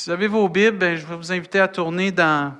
[0.00, 2.54] Si vous avez vos Bibles, ben, je vais vous inviter à tourner dans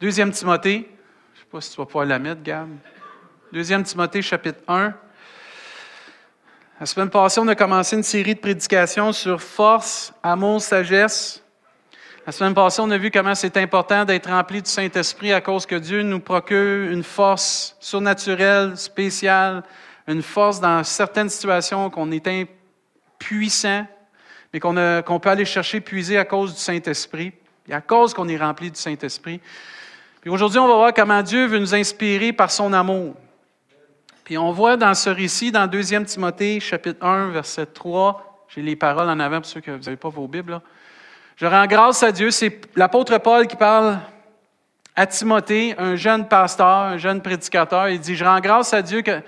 [0.00, 0.88] Deuxième Timothée.
[1.34, 2.70] Je ne sais pas si tu vas pouvoir la mettre, Gab.
[3.52, 4.94] Deuxième Timothée, chapitre 1.
[6.80, 11.44] La semaine passée, on a commencé une série de prédications sur force, amour, sagesse.
[12.24, 15.66] La semaine passée, on a vu comment c'est important d'être rempli du Saint-Esprit à cause
[15.66, 19.64] que Dieu nous procure une force surnaturelle, spéciale,
[20.08, 23.86] une force dans certaines situations qu'on est impuissant,
[24.52, 27.32] mais qu'on peut aller chercher, puiser à cause du Saint-Esprit,
[27.68, 29.40] et à cause qu'on est rempli du Saint-Esprit.
[30.20, 33.14] Puis aujourd'hui, on va voir comment Dieu veut nous inspirer par son amour.
[34.24, 38.76] Puis on voit dans ce récit, dans 2 Timothée, chapitre 1, verset 3, j'ai les
[38.76, 40.60] paroles en avant pour ceux que vous n'avez pas vos Bibles.
[41.36, 42.30] Je rends grâce à Dieu.
[42.30, 43.98] C'est l'apôtre Paul qui parle
[44.94, 47.88] à Timothée, un jeune pasteur, un jeune prédicateur.
[47.88, 49.20] Il dit, je rends grâce à Dieu que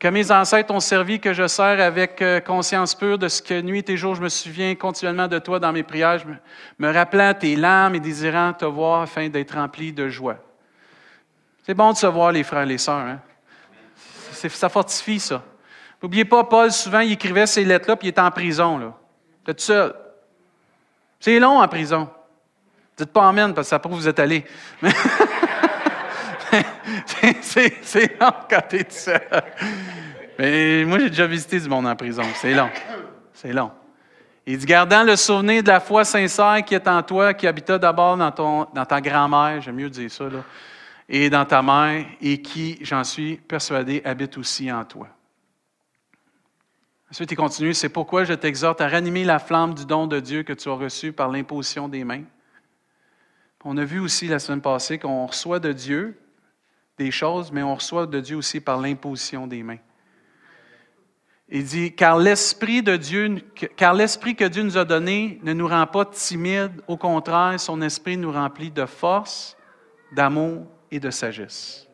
[0.00, 3.60] que mes ancêtres ont servi, que je sers avec euh, conscience pure de ce que
[3.60, 6.24] nuit et jour je me souviens continuellement de toi dans mes prières,
[6.78, 10.38] me rappelant tes larmes et désirant te voir afin d'être rempli de joie.
[11.66, 13.06] C'est bon de se voir, les frères et les sœurs.
[13.06, 13.20] Hein?
[14.32, 15.42] Ça fortifie, ça.
[16.02, 18.78] N'oubliez pas, Paul, souvent, il écrivait ces lettres-là, puis il était en prison.
[18.78, 18.94] Là.
[19.44, 19.94] tout seul.
[21.20, 22.08] C'est long en prison.
[22.96, 24.46] Dites pas Amen, parce que ça prouve que vous êtes allé.
[27.42, 29.20] c'est long quand tu es tout seul.
[30.38, 32.22] Mais moi, j'ai déjà visité du monde en prison.
[32.34, 32.70] C'est long.
[33.32, 33.70] C'est long.
[34.46, 37.78] Il dit, gardant le souvenir de la foi sincère qui est en toi, qui habita
[37.78, 40.42] d'abord dans, dans ta grand-mère, j'aime mieux dire ça, là,
[41.08, 45.08] et dans ta mère, et qui, j'en suis persuadé, habite aussi en toi.
[47.10, 50.44] Ensuite, il continue, c'est pourquoi je t'exhorte à ranimer la flamme du don de Dieu
[50.44, 52.22] que tu as reçu par l'imposition des mains.
[53.64, 56.18] On a vu aussi la semaine passée qu'on reçoit de Dieu
[57.00, 59.78] des choses, mais on reçoit de Dieu aussi par l'imposition des mains.
[61.48, 63.36] Il dit, car l'Esprit de Dieu,
[63.74, 67.80] car l'Esprit que Dieu nous a donné ne nous rend pas timides, au contraire, son
[67.80, 69.56] Esprit nous remplit de force,
[70.12, 71.88] d'amour et de sagesse.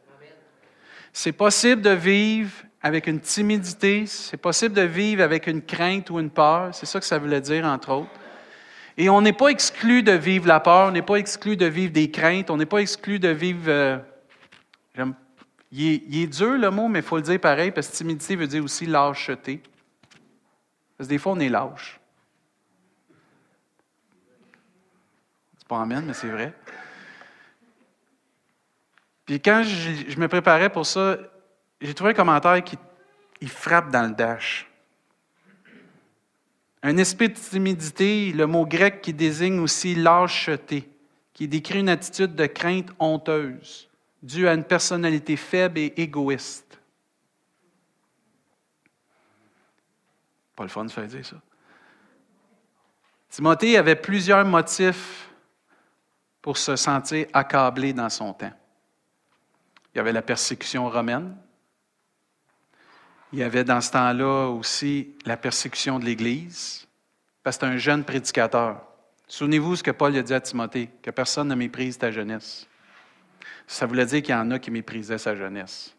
[1.12, 2.52] C'est possible de vivre
[2.82, 6.98] avec une timidité, c'est possible de vivre avec une crainte ou une peur, c'est ça
[6.98, 8.10] que ça voulait dire, entre autres.
[8.98, 11.92] Et on n'est pas exclu de vivre la peur, on n'est pas exclu de vivre
[11.92, 13.98] des craintes, on n'est pas exclu de vivre euh,
[15.72, 18.46] il est, dur le mot, mais il faut le dire pareil, parce que timidité veut
[18.46, 19.62] dire aussi lâcheté.
[20.96, 22.00] Parce que des fois, on est lâche.
[25.58, 26.54] C'est pas amen, mais c'est vrai.
[29.24, 31.18] Puis quand je, me préparais pour ça,
[31.80, 34.70] j'ai trouvé un commentaire qui frappe dans le dash.
[36.82, 40.88] Un esprit de timidité, le mot grec qui désigne aussi lâcheté,
[41.34, 43.88] qui décrit une attitude de crainte honteuse
[44.26, 46.80] dû à une personnalité faible et égoïste.
[50.56, 51.36] Pas le fun de faire dire ça.
[53.30, 55.30] Timothée avait plusieurs motifs
[56.42, 58.52] pour se sentir accablé dans son temps.
[59.94, 61.36] Il y avait la persécution romaine.
[63.32, 66.86] Il y avait dans ce temps-là aussi la persécution de l'Église,
[67.42, 68.82] parce que c'est un jeune prédicateur.
[69.28, 72.66] Souvenez-vous ce que Paul a dit à Timothée, que personne ne méprise ta jeunesse.
[73.66, 75.94] Ça voulait dire qu'il y en a qui méprisaient sa jeunesse.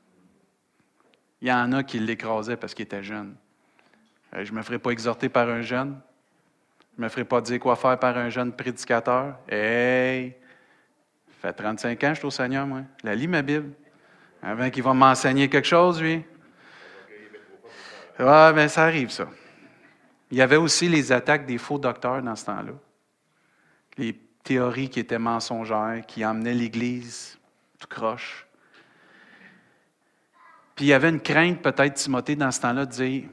[1.41, 3.35] Il y en a qui l'écrasaient parce qu'il était jeune.
[4.34, 6.00] Euh, je ne me ferai pas exhorter par un jeune.
[6.96, 9.38] Je ne me ferai pas dire quoi faire par un jeune prédicateur.
[9.47, 10.35] Hey!
[11.41, 12.81] Ça fait 35 ans que je suis au Seigneur, moi.
[13.03, 13.72] La lis ma Bible.
[14.41, 16.24] Avant qu'il va m'enseigner quelque chose, lui.
[18.19, 19.28] Ouais, mais ça arrive, ça.
[20.31, 22.74] Il y avait aussi les attaques des faux docteurs dans ce temps-là.
[23.97, 27.37] Les théories qui étaient mensongères, qui emmenaient l'Église
[27.80, 28.48] tout croche.
[30.76, 33.30] Puis il y avait une crainte, peut-être, Timothée, dans ce temps-là, de dire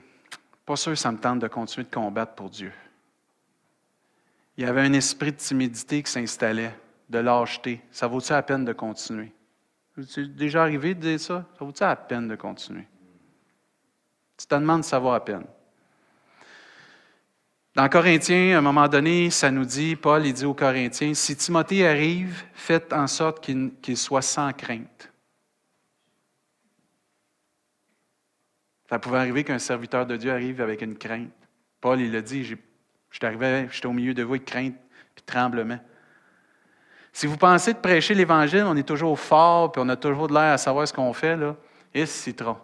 [0.64, 2.72] Pas sûr, ça me tente de continuer de combattre pour Dieu.
[4.56, 6.74] Il y avait un esprit de timidité qui s'installait,
[7.10, 7.82] de lâcheté.
[7.90, 9.32] Ça vaut-il la peine de continuer?
[10.06, 11.44] C'est déjà arrivé de dire ça?
[11.58, 12.86] Ça vaut-il la peine de continuer?
[14.36, 15.44] Tu te demandes si ça vaut la peine.
[17.74, 21.86] Dans Corinthiens, à un moment donné, ça nous dit, Paul, dit aux Corinthiens, si Timothée
[21.86, 25.10] arrive, faites en sorte qu'il soit sans crainte.
[28.88, 31.32] Ça pouvait arriver qu'un serviteur de Dieu arrive avec une crainte.
[31.80, 34.76] Paul, il l'a dit, j'étais arrivé, j'étais au milieu de vous avec crainte
[35.16, 35.80] et tremblement.
[37.12, 40.34] Si vous pensez de prêcher l'Évangile, on est toujours fort, puis on a toujours de
[40.34, 41.56] l'air à savoir ce qu'on fait, là,
[41.92, 42.56] et citron.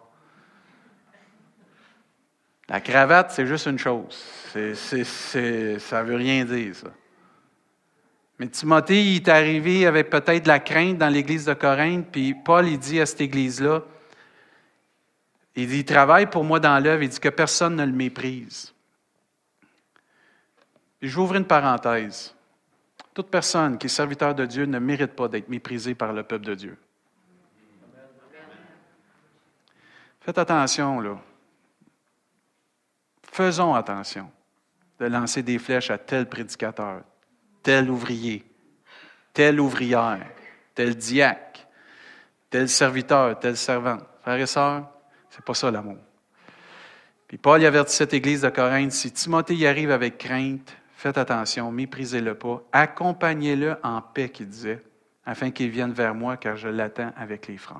[2.71, 4.15] La cravate, c'est juste une chose.
[4.53, 6.87] Ça ne veut rien dire, ça.
[8.39, 12.33] Mais Timothée, il est arrivé avec peut-être de la crainte dans l'église de Corinthe, puis
[12.33, 13.83] Paul, il dit à cette église-là,
[15.53, 18.73] il dit, il travaille pour moi dans l'œuvre, il dit que personne ne le méprise.
[21.03, 22.33] Ouvrir une parenthèse.
[23.13, 26.45] Toute personne qui est serviteur de Dieu ne mérite pas d'être méprisée par le peuple
[26.45, 26.77] de Dieu.
[30.21, 31.21] Faites attention, là.
[33.31, 34.29] Faisons attention
[34.99, 37.01] de lancer des flèches à tel prédicateur,
[37.63, 38.43] tel ouvrier,
[39.33, 40.27] telle ouvrière,
[40.75, 41.61] tel diacre,
[42.49, 43.99] tel serviteur, tel servant.
[44.21, 44.87] Frères et sœurs,
[45.29, 45.97] c'est pas ça l'amour.
[47.27, 51.17] Puis Paul y avertit cette église de Corinthe, si Timothée y arrive avec crainte, faites
[51.17, 54.83] attention, méprisez-le pas, accompagnez-le en paix, qu'il disait,
[55.25, 57.79] afin qu'il vienne vers moi, car je l'attends avec les frères.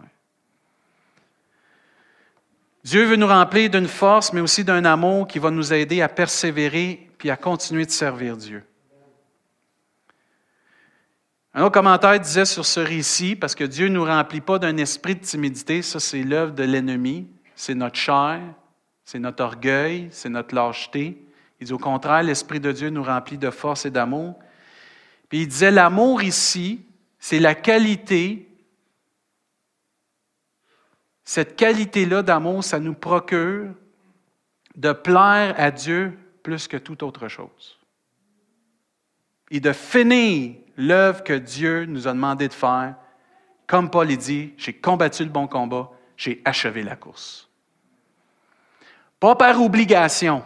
[2.84, 6.10] Dieu veut nous remplir d'une force, mais aussi d'un amour qui va nous aider à
[6.10, 8.64] persévérer puis à continuer de servir Dieu.
[11.54, 14.78] Un autre commentaire disait sur ce récit, parce que Dieu ne nous remplit pas d'un
[14.78, 18.40] esprit de timidité, ça c'est l'œuvre de l'ennemi, c'est notre chair,
[19.04, 21.22] c'est notre orgueil, c'est notre lâcheté.
[21.60, 24.40] Il dit au contraire, l'Esprit de Dieu nous remplit de force et d'amour.
[25.30, 26.86] Puis il disait, l'amour ici,
[27.20, 28.51] c'est la qualité
[31.32, 33.74] cette qualité-là d'amour, ça nous procure
[34.76, 37.80] de plaire à Dieu plus que toute autre chose.
[39.50, 42.96] Et de finir l'œuvre que Dieu nous a demandé de faire,
[43.66, 47.48] comme Paul dit, j'ai combattu le bon combat, j'ai achevé la course.
[49.18, 50.44] Pas par obligation,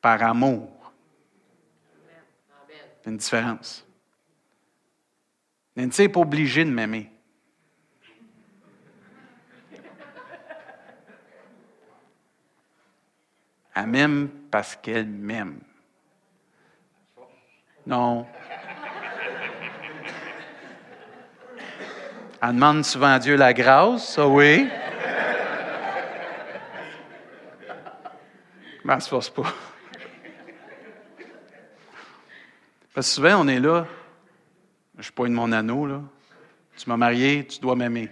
[0.00, 0.94] par amour.
[3.04, 3.86] Une différence.
[5.76, 7.10] Nancy n'est pas obligé de m'aimer.
[13.74, 15.58] Elle m'aime parce qu'elle m'aime.
[17.86, 18.26] Non.
[22.40, 24.68] Elle demande souvent à Dieu la grâce, ça oui.
[28.84, 29.42] Mais elle ne se force pas.
[32.94, 33.86] Parce que souvent, on est là.
[34.98, 36.00] Je de mon anneau, là.
[36.76, 38.10] Tu m'as marié, tu dois m'aimer.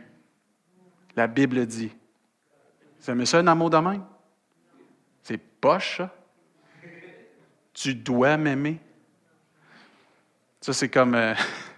[1.14, 1.92] La Bible dit.
[3.00, 4.02] Vous aimez ça, un amour de même?
[5.62, 6.02] Poche,
[7.72, 8.78] Tu dois m'aimer.
[10.60, 11.14] Ça, c'est comme.
[11.14, 11.34] Euh,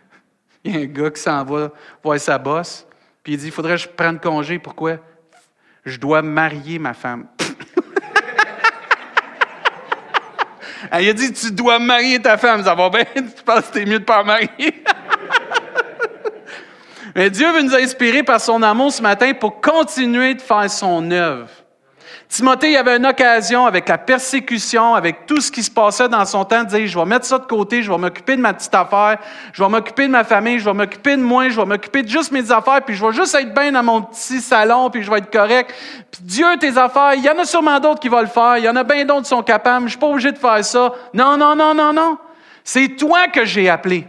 [0.65, 1.71] il y a un gars qui s'en va
[2.03, 2.87] voir sa bosse,
[3.23, 4.59] puis il dit Il faudrait que je prenne congé.
[4.59, 4.97] Pourquoi?
[5.85, 7.29] Je dois marier ma femme.
[10.99, 12.65] il a dit Tu dois marier ta femme.
[12.65, 14.83] Ça va bien Tu penses que c'est mieux de ne pas marier
[17.15, 21.11] Mais Dieu veut nous inspirer par son amour ce matin pour continuer de faire son
[21.11, 21.64] œuvre.
[22.29, 26.25] Timothée il avait une occasion avec la persécution, avec tout ce qui se passait dans
[26.25, 28.53] son temps, de dire, je vais mettre ça de côté, je vais m'occuper de ma
[28.53, 29.19] petite affaire,
[29.53, 32.09] je vais m'occuper de ma famille, je vais m'occuper de moi, je vais m'occuper de
[32.09, 35.11] juste mes affaires, puis je vais juste être bien dans mon petit salon, puis je
[35.11, 35.73] vais être correct.
[36.11, 38.65] Puis Dieu, tes affaires, il y en a sûrement d'autres qui vont le faire, il
[38.65, 40.93] y en a bien d'autres qui sont capables, je suis pas obligé de faire ça.
[41.13, 42.19] Non, non, non, non, non.
[42.65, 44.07] C'est toi que j'ai appelé.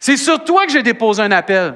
[0.00, 1.74] C'est sur toi que j'ai déposé un appel.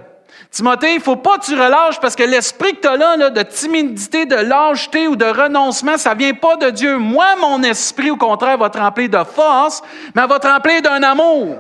[0.50, 3.30] Timothée, il ne faut pas que tu relâches parce que l'esprit que tu as là,
[3.30, 6.96] de timidité, de lâcheté ou de renoncement, ça ne vient pas de Dieu.
[6.96, 9.82] Moi, mon esprit, au contraire, va te remplir de force,
[10.14, 11.56] mais va te remplir d'un amour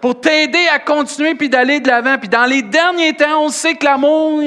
[0.00, 2.18] pour t'aider à continuer puis d'aller de l'avant.
[2.18, 4.40] Puis dans les derniers temps, on sait que l'amour,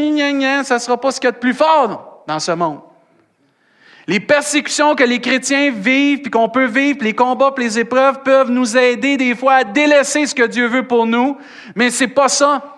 [0.64, 2.80] ça ne sera pas ce qu'il y a de plus fort dans ce monde.
[4.08, 7.80] Les persécutions que les chrétiens vivent, puis qu'on peut vivre, puis les combats, puis les
[7.80, 11.38] épreuves peuvent nous aider des fois à délaisser ce que Dieu veut pour nous,
[11.76, 12.73] mais c'est pas ça.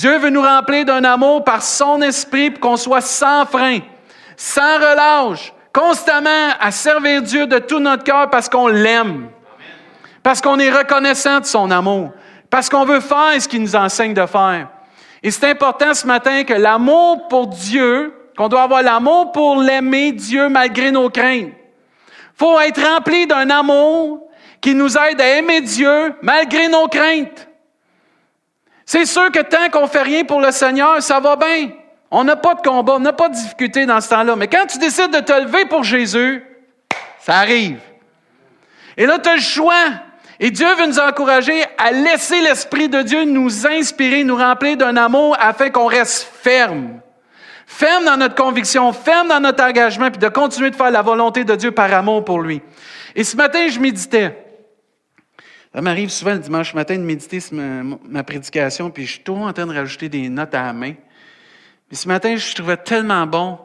[0.00, 3.80] Dieu veut nous remplir d'un amour par son esprit pour qu'on soit sans frein,
[4.34, 9.28] sans relâche, constamment à servir Dieu de tout notre cœur parce qu'on l'aime,
[10.22, 12.12] parce qu'on est reconnaissant de son amour,
[12.48, 14.68] parce qu'on veut faire ce qu'il nous enseigne de faire.
[15.22, 20.12] Et c'est important ce matin que l'amour pour Dieu, qu'on doit avoir l'amour pour l'aimer
[20.12, 21.52] Dieu malgré nos craintes.
[22.34, 24.30] faut être rempli d'un amour
[24.62, 27.49] qui nous aide à aimer Dieu malgré nos craintes.
[28.92, 31.70] C'est sûr que tant qu'on ne fait rien pour le Seigneur, ça va bien.
[32.10, 34.34] On n'a pas de combat, on n'a pas de difficulté dans ce temps-là.
[34.34, 36.44] Mais quand tu décides de te lever pour Jésus,
[37.20, 37.78] ça arrive.
[38.96, 39.84] Et là, tu as le choix.
[40.40, 44.96] Et Dieu veut nous encourager à laisser l'Esprit de Dieu nous inspirer, nous remplir d'un
[44.96, 46.98] amour afin qu'on reste ferme.
[47.68, 51.44] Ferme dans notre conviction, ferme dans notre engagement, puis de continuer de faire la volonté
[51.44, 52.60] de Dieu par amour pour lui.
[53.14, 54.49] Et ce matin, je méditais.
[55.72, 59.52] Ça m'arrive souvent le dimanche matin de méditer ma, prédication, puis je suis toujours en
[59.52, 60.94] train de rajouter des notes à la main.
[61.88, 63.58] Puis ce matin, je trouvais tellement bon.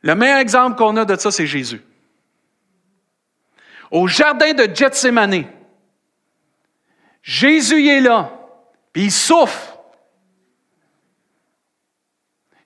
[0.00, 1.82] Le meilleur exemple qu'on a de ça, c'est Jésus.
[3.90, 5.44] Au jardin de Gethsemane,
[7.22, 8.30] Jésus est là,
[8.92, 9.78] puis il souffre.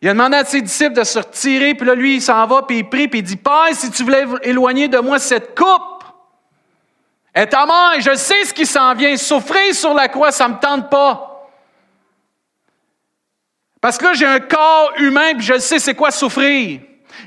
[0.01, 2.63] Il a demandé à ses disciples de se retirer, puis là, lui, il s'en va,
[2.63, 6.02] puis il prie, puis il dit, Père, si tu voulais éloigner de moi cette coupe,
[7.35, 9.17] Être à mort, je sais ce qui s'en vient.
[9.17, 11.49] Souffrir sur la croix, ça ne me tente pas.
[13.81, 16.81] Parce que là, j'ai un corps humain, puis je sais c'est quoi souffrir.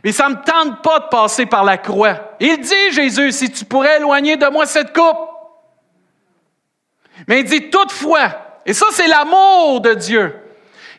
[0.03, 2.35] Mais ça ne me tente pas de passer par la croix.
[2.39, 5.17] Il dit, Jésus, si tu pourrais éloigner de moi cette coupe.
[7.27, 8.29] Mais il dit toutefois,
[8.65, 10.35] et ça c'est l'amour de Dieu.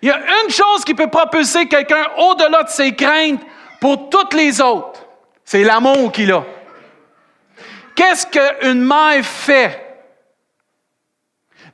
[0.03, 3.41] Il y a une chose qui peut propulser quelqu'un au-delà de ses craintes
[3.81, 5.07] pour toutes les autres.
[5.45, 6.45] C'est l'amour qu'il a.
[7.97, 9.83] Qu'est-ce qu'une mère fait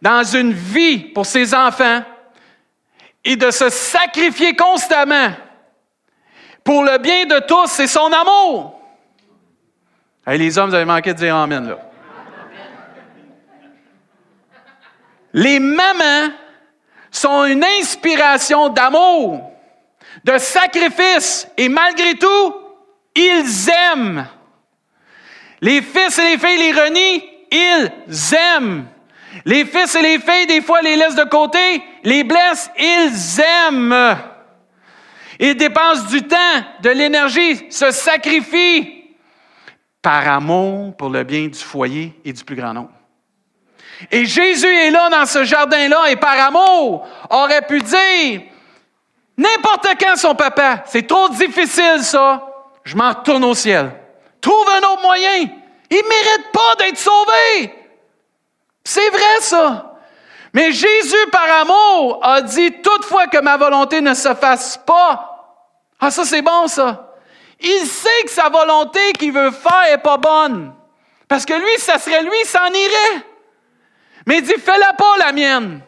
[0.00, 2.02] dans une vie pour ses enfants
[3.25, 5.33] et de se sacrifier constamment
[6.64, 8.79] pour le bien de tous, c'est son amour?
[10.26, 11.76] les hommes, vous avez manqué de dire Amen.
[15.33, 16.33] Les mamans
[17.11, 19.50] sont une inspiration d'amour,
[20.23, 22.55] de sacrifice, et malgré tout,
[23.17, 24.26] ils aiment.
[25.62, 28.87] Les fils et les filles les renient, ils aiment.
[29.45, 34.19] Les fils et les filles, des fois, les laissent de côté, les blessent, ils aiment.
[35.38, 36.37] Ils dépensent du temps,
[36.83, 39.04] de l'énergie, se sacrifient
[40.02, 42.90] par amour pour le bien du foyer et du plus grand nombre.
[44.11, 48.42] Et Jésus est là dans ce jardin-là et par amour aurait pu dire,
[49.38, 52.45] n'importe quand son papa, c'est trop difficile ça,
[52.83, 53.92] je m'en retourne au ciel.
[54.42, 55.49] Trouve un autre moyen.
[55.88, 57.75] Il ne mérite pas d'être sauvé.
[58.84, 59.94] C'est vrai ça.
[60.52, 65.28] Mais Jésus, par amour, a dit, toutefois que ma volonté ne se fasse pas.
[65.99, 67.14] Ah, ça c'est bon ça.
[67.61, 70.75] Il sait que sa volonté qu'il veut faire n'est pas bonne.
[71.28, 73.25] Parce que lui, ça serait lui, s'en irait.
[74.26, 75.80] Mais il dit, fais-la pas la mienne.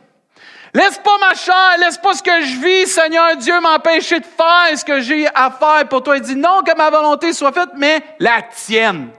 [0.75, 4.77] Laisse pas ma chair, laisse pas ce que je vis, Seigneur Dieu, m'empêcher de faire
[4.77, 6.17] ce que j'ai à faire pour toi.
[6.17, 9.11] Il dit, non que ma volonté soit faite, mais la tienne.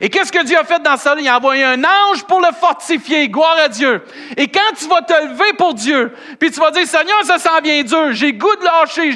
[0.00, 1.14] Et qu'est-ce que Dieu a fait dans ça?
[1.18, 3.28] Il a envoyé un ange pour le fortifier.
[3.28, 4.02] Gloire à Dieu.
[4.36, 7.60] Et quand tu vas te lever pour Dieu, puis tu vas dire, Seigneur, ça s'en
[7.62, 9.12] vient dur, j'ai goût de lâcher.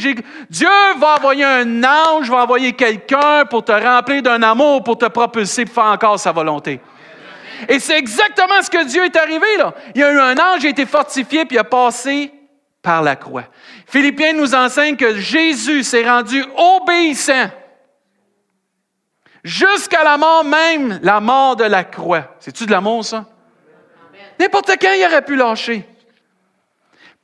[0.50, 0.68] Dieu
[0.98, 5.64] va envoyer un ange, va envoyer quelqu'un pour te remplir d'un amour, pour te propulser,
[5.64, 6.80] pour faire encore sa volonté.
[7.68, 9.74] Et c'est exactement ce que Dieu est arrivé là.
[9.94, 12.32] Il y a eu un ange, il a été fortifié, puis il a passé
[12.82, 13.44] par la croix.
[13.86, 17.50] Philippiens nous enseigne que Jésus s'est rendu obéissant
[19.42, 22.36] jusqu'à la mort même, la mort de la croix.
[22.38, 23.26] C'est-tu de l'amour, ça?
[24.38, 25.88] N'importe quand, il aurait pu lâcher.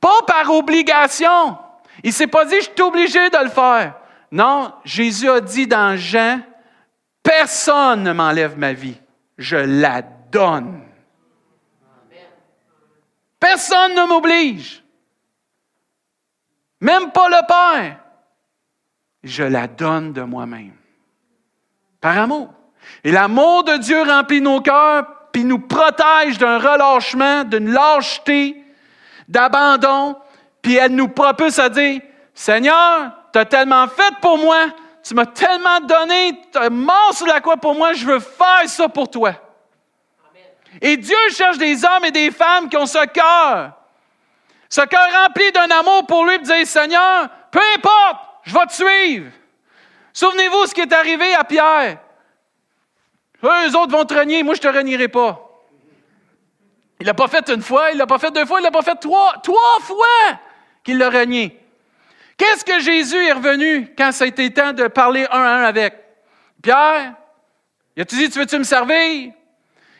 [0.01, 1.57] Pas par obligation.
[2.03, 3.95] Il ne s'est pas dit, je suis obligé de le faire.
[4.31, 6.41] Non, Jésus a dit dans Jean,
[7.23, 8.99] personne ne m'enlève ma vie.
[9.37, 10.01] Je la
[13.39, 14.83] Personne ne m'oblige.
[16.81, 17.99] Même pas le Père.
[19.23, 20.73] Je la donne de moi-même.
[22.01, 22.53] Par amour.
[23.03, 28.63] Et l'amour de Dieu remplit nos cœurs, puis nous protège d'un relâchement, d'une lâcheté,
[29.27, 30.15] d'abandon,
[30.61, 32.01] puis elle nous propulse à dire,
[32.33, 34.67] Seigneur, tu as tellement fait pour moi,
[35.03, 38.67] tu m'as tellement donné, tu es mort sur la croix pour moi, je veux faire
[38.67, 39.33] ça pour toi.
[40.81, 43.73] Et Dieu cherche des hommes et des femmes qui ont ce cœur.
[44.69, 48.73] Ce cœur rempli d'un amour pour lui, de dire, Seigneur, peu importe, je vais te
[48.73, 49.31] suivre.
[50.13, 51.97] Souvenez-vous ce qui est arrivé à Pierre.
[53.43, 55.41] Eux autres vont te renier, moi je ne te renierai pas.
[56.99, 58.81] Il l'a pas fait une fois, il l'a pas fait deux fois, il l'a pas
[58.81, 60.39] fait trois, trois fois
[60.83, 61.59] qu'il l'a renié.
[62.37, 65.63] Qu'est-ce que Jésus est revenu quand ça a été temps de parler un à un
[65.63, 65.93] avec?
[66.61, 67.13] Pierre,
[67.95, 69.33] il a-tu dit, tu veux-tu me servir?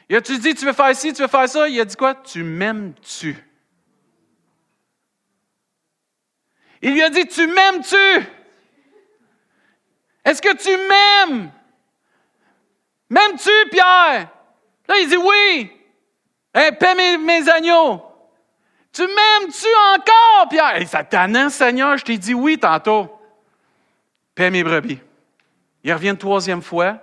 [0.10, 1.68] Il a-tu dit, tu veux faire ci, tu veux faire ça?
[1.68, 2.14] Il a dit quoi?
[2.16, 3.36] Tu m'aimes-tu?
[6.82, 8.28] Il lui a dit, tu m'aimes-tu?
[10.24, 11.52] Est-ce que tu m'aimes?
[13.10, 14.30] M'aimes-tu, Pierre?
[14.88, 15.72] Là, il dit oui.
[16.54, 18.02] Hey, paie mes, agneaux.
[18.92, 20.76] Tu m'aimes-tu encore, Pierre?
[20.76, 21.04] Hey, ça
[21.50, 23.12] Seigneur, je t'ai dit oui tantôt.
[24.34, 25.00] Paie mes brebis.
[25.84, 26.98] Il revient une troisième fois,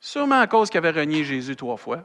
[0.00, 2.04] sûrement à cause qu'il avait renié Jésus trois fois.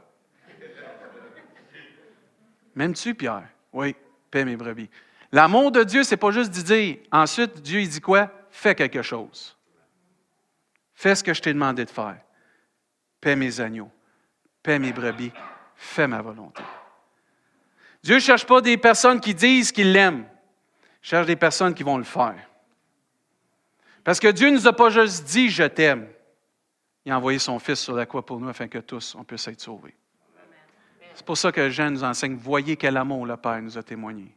[2.74, 3.48] M'aimes-tu, Pierre?
[3.72, 3.94] Oui,
[4.30, 4.90] paie mes brebis.
[5.32, 6.96] L'amour de Dieu, c'est pas juste de dire.
[7.10, 8.30] Ensuite, Dieu, il dit quoi?
[8.50, 9.56] Fais quelque chose.
[10.94, 12.18] Fais ce que je t'ai demandé de faire.
[13.20, 13.90] Paie mes agneaux.
[14.62, 15.32] Paie mes brebis.
[15.74, 16.62] Fais ma volonté.
[18.02, 20.26] Dieu ne cherche pas des personnes qui disent qu'ils l'aiment.
[21.02, 22.36] Il cherche des personnes qui vont le faire.
[24.04, 26.08] Parce que Dieu ne nous a pas juste dit je t'aime.
[27.04, 29.48] Il a envoyé son Fils sur la croix pour nous afin que tous on puisse
[29.48, 29.96] être sauvés.
[31.14, 34.36] C'est pour ça que Jean nous enseigne, voyez quel amour le Père nous a témoigné.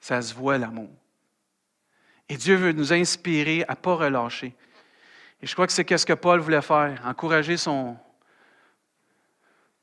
[0.00, 0.90] Ça se voit l'amour.
[2.28, 4.54] Et Dieu veut nous inspirer à ne pas relâcher.
[5.40, 7.96] Et je crois que c'est ce que Paul voulait faire, encourager son,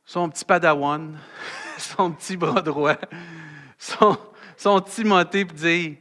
[0.03, 1.17] son petit padawan,
[1.77, 2.97] son petit bras droit,
[3.77, 4.17] son,
[4.57, 5.95] son Timothée, pour dire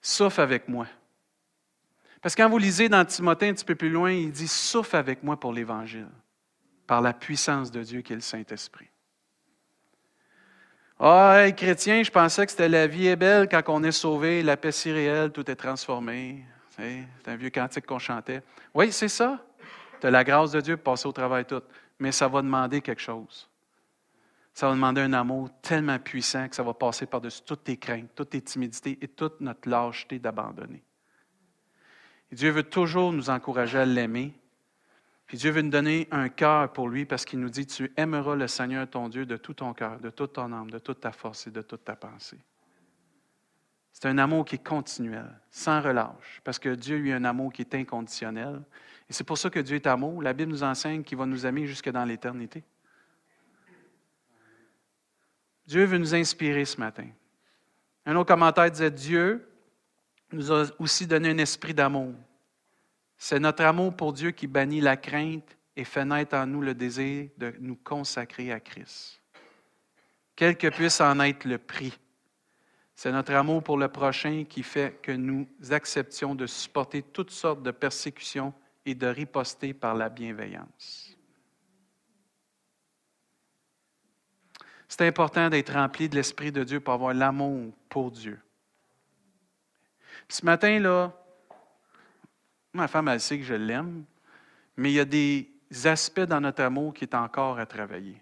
[0.00, 0.86] Souffle avec moi.
[2.20, 4.96] Parce que quand vous lisez dans Timothée un petit peu plus loin, il dit Souffle
[4.96, 6.08] avec moi pour l'Évangile,
[6.86, 8.88] par la puissance de Dieu qui est le Saint-Esprit.
[10.98, 14.56] Ah, chrétien, je pensais que c'était la vie est belle quand on est sauvé, la
[14.56, 16.44] paix si réelle, tout est transformé.
[16.76, 18.42] C'est un vieux cantique qu'on chantait.
[18.72, 19.44] Oui, c'est ça.
[20.00, 21.62] Tu la grâce de Dieu pour passer au travail tout.
[21.98, 23.48] Mais ça va demander quelque chose.
[24.52, 28.10] Ça va demander un amour tellement puissant que ça va passer par-dessus toutes tes craintes,
[28.14, 30.84] toutes tes timidités et toute notre lâcheté d'abandonner.
[32.30, 34.32] Dieu veut toujours nous encourager à l'aimer.
[35.26, 38.34] Puis Dieu veut nous donner un cœur pour lui parce qu'il nous dit, tu aimeras
[38.34, 41.12] le Seigneur ton Dieu de tout ton cœur, de toute ton âme, de toute ta
[41.12, 42.38] force et de toute ta pensée.
[43.92, 47.52] C'est un amour qui est continuel, sans relâche, parce que Dieu lui a un amour
[47.52, 48.60] qui est inconditionnel.
[49.08, 50.20] Et c'est pour ça que Dieu est amour.
[50.20, 52.64] La Bible nous enseigne qu'il va nous aimer jusque dans l'éternité.
[55.66, 57.06] Dieu veut nous inspirer ce matin.
[58.04, 59.48] Un autre commentaire disait, Dieu
[60.32, 62.12] nous a aussi donné un esprit d'amour.
[63.16, 66.74] C'est notre amour pour Dieu qui bannit la crainte et fait naître en nous le
[66.74, 69.20] désir de nous consacrer à Christ.
[70.36, 71.98] Quel que puisse en être le prix.
[72.94, 77.62] C'est notre amour pour le prochain qui fait que nous acceptions de supporter toutes sortes
[77.62, 78.52] de persécutions
[78.86, 81.16] et de riposter par la bienveillance.
[84.86, 88.40] C'est important d'être rempli de l'Esprit de Dieu pour avoir l'amour pour Dieu.
[90.28, 91.12] ce matin, là,
[92.74, 94.04] ma femme, elle sait que je l'aime,
[94.76, 95.48] mais il y a des
[95.84, 98.20] aspects dans notre amour qui est encore à travailler.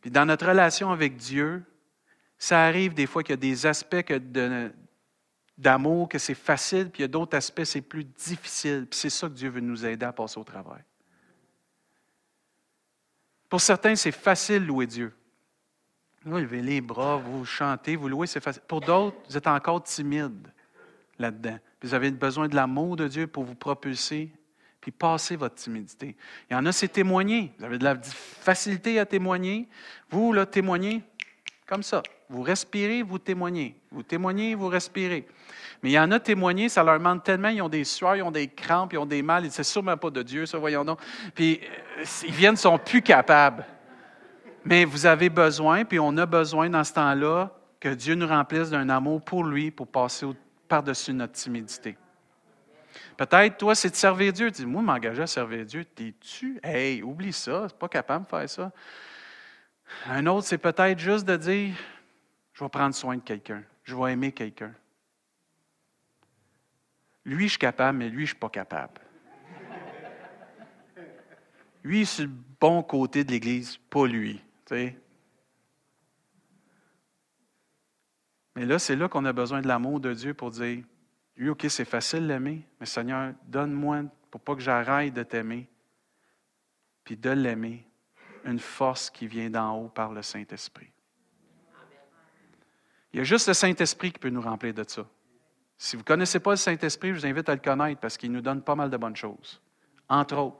[0.00, 1.62] Puis dans notre relation avec Dieu,
[2.38, 4.12] ça arrive des fois qu'il y a des aspects
[5.58, 8.86] d'amour que c'est facile, puis il y a d'autres aspects c'est plus difficile.
[8.88, 10.82] Puis c'est ça que Dieu veut nous aider à passer au travail.
[13.48, 15.12] Pour certains, c'est facile louer Dieu.
[16.24, 18.62] Vous levez les bras, vous chantez, vous louez, c'est facile.
[18.68, 20.52] Pour d'autres, vous êtes encore timide
[21.18, 21.58] là-dedans.
[21.82, 24.30] Vous avez besoin de l'amour de Dieu pour vous propulser,
[24.80, 26.16] puis passer votre timidité.
[26.50, 27.52] Il y en a, c'est témoigner.
[27.58, 29.68] Vous avez de la facilité à témoigner.
[30.10, 31.02] Vous, là, témoignez
[31.66, 32.02] comme ça.
[32.30, 33.76] Vous respirez, vous témoignez.
[33.90, 35.26] Vous témoignez, vous respirez.
[35.82, 38.22] Mais il y en a témoigné, ça leur demande tellement, ils ont des sueurs, ils
[38.22, 40.98] ont des crampes, ils ont des mal, c'est sûrement pas de Dieu, ça, voyons donc.
[41.34, 41.60] Puis
[41.98, 43.64] euh, ils viennent, ils sont plus capables.
[44.64, 48.70] Mais vous avez besoin, puis on a besoin dans ce temps-là que Dieu nous remplisse
[48.70, 50.26] d'un amour pour lui, pour passer
[50.68, 51.96] par-dessus notre timidité.
[53.16, 54.50] Peut-être, toi, c'est de servir Dieu.
[54.50, 56.60] Tu dis, moi, m'engager à servir Dieu, t'es-tu?
[56.62, 58.72] Hey, oublie ça, c'est pas capable de faire ça.
[60.06, 61.74] Un autre, c'est peut-être juste de dire,
[62.52, 64.72] je vais prendre soin de quelqu'un, je vais aimer quelqu'un.
[67.24, 69.00] Lui, je suis capable, mais lui, je ne suis pas capable.
[71.82, 74.42] Lui, c'est le bon côté de l'Église, pas lui.
[78.58, 80.82] Mais là, c'est là qu'on a besoin de l'amour de Dieu pour dire,
[81.36, 85.68] lui, OK, c'est facile l'aimer, mais Seigneur, donne-moi, pour pas que j'arrête de t'aimer,
[87.04, 87.86] puis de l'aimer,
[88.44, 90.90] une force qui vient d'en haut par le Saint-Esprit.
[93.12, 95.06] Il y a juste le Saint-Esprit qui peut nous remplir de ça.
[95.76, 98.32] Si vous ne connaissez pas le Saint-Esprit, je vous invite à le connaître parce qu'il
[98.32, 99.62] nous donne pas mal de bonnes choses.
[100.08, 100.58] Entre autres,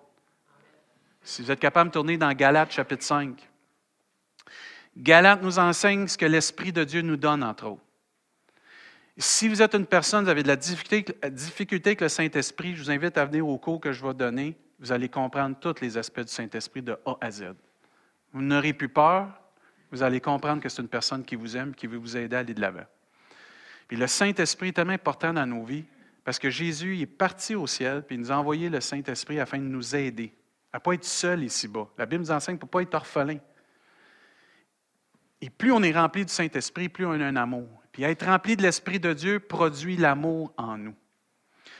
[1.21, 3.45] si vous êtes capable de tourner dans Galates chapitre 5,
[4.97, 7.83] Galates nous enseigne ce que l'Esprit de Dieu nous donne, entre autres.
[9.21, 12.91] Si vous êtes une personne, vous avez de la difficulté, avec le Saint-Esprit, je vous
[12.93, 14.57] invite à venir au cours que je vais donner.
[14.79, 17.47] Vous allez comprendre tous les aspects du Saint-Esprit de A à Z.
[18.33, 19.29] Vous n'aurez plus peur,
[19.91, 22.39] vous allez comprendre que c'est une personne qui vous aime, qui veut vous aider à
[22.41, 22.85] aller de l'avant.
[23.89, 25.85] Puis le Saint-Esprit est tellement important dans nos vies
[26.23, 29.59] parce que Jésus est parti au ciel puis il nous a envoyé le Saint-Esprit afin
[29.59, 30.33] de nous aider
[30.73, 31.89] à ne pas être seul ici-bas.
[31.99, 33.39] La Bible nous enseigne pour ne pas être orphelin.
[35.41, 37.78] Et plus on est rempli du Saint-Esprit, plus on a un amour.
[37.99, 40.95] Puis être rempli de l'Esprit de Dieu produit l'amour en nous.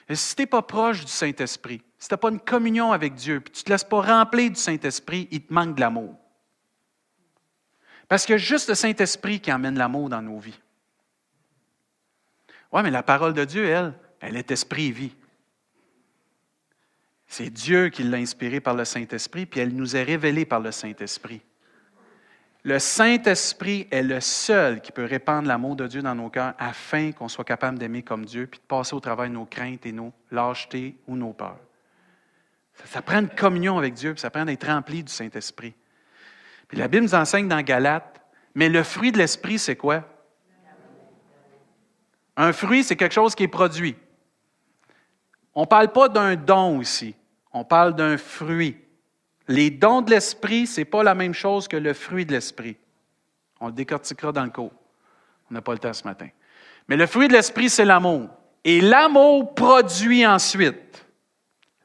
[0.09, 3.15] Et si tu n'es pas proche du Saint-Esprit, si tu n'as pas une communion avec
[3.15, 6.17] Dieu, puis tu ne te laisses pas remplir du Saint-Esprit, il te manque de l'amour.
[8.09, 10.59] Parce que juste le Saint-Esprit qui emmène l'amour dans nos vies.
[12.73, 15.15] Oui, mais la parole de Dieu, elle, elle est esprit et vie.
[17.29, 20.73] C'est Dieu qui l'a inspirée par le Saint-Esprit, puis elle nous est révélée par le
[20.73, 21.43] Saint-Esprit.
[22.69, 27.13] Le Saint-Esprit est le seul qui peut répandre l'amour de Dieu dans nos cœurs afin
[27.13, 30.13] qu'on soit capable d'aimer comme Dieu, puis de passer au travail nos craintes et nos
[30.31, 31.57] lâchetés ou nos peurs.
[32.85, 35.75] Ça, prend une communion avec Dieu, puis ça prend d'être rempli du Saint-Esprit.
[36.69, 38.21] Puis la Bible nous enseigne dans Galates,
[38.55, 40.07] mais le fruit de l'Esprit, c'est quoi?
[42.37, 43.97] Un fruit, c'est quelque chose qui est produit.
[45.55, 47.15] On ne parle pas d'un don ici.
[47.51, 48.77] On parle d'un fruit.
[49.49, 52.77] Les dons de l'esprit, ce n'est pas la même chose que le fruit de l'esprit.
[53.61, 54.73] On le décortiquera dans le cours.
[55.51, 56.29] On n'a pas le temps ce matin.
[56.87, 58.29] Mais le fruit de l'esprit, c'est l'amour.
[58.65, 61.07] Et l'amour produit ensuite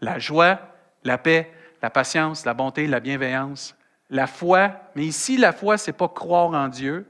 [0.02, 0.60] la joie,
[1.04, 3.76] la paix, la patience, la bonté, la bienveillance,
[4.10, 4.72] la foi.
[4.96, 7.08] Mais ici, la foi, ce n'est pas croire en Dieu.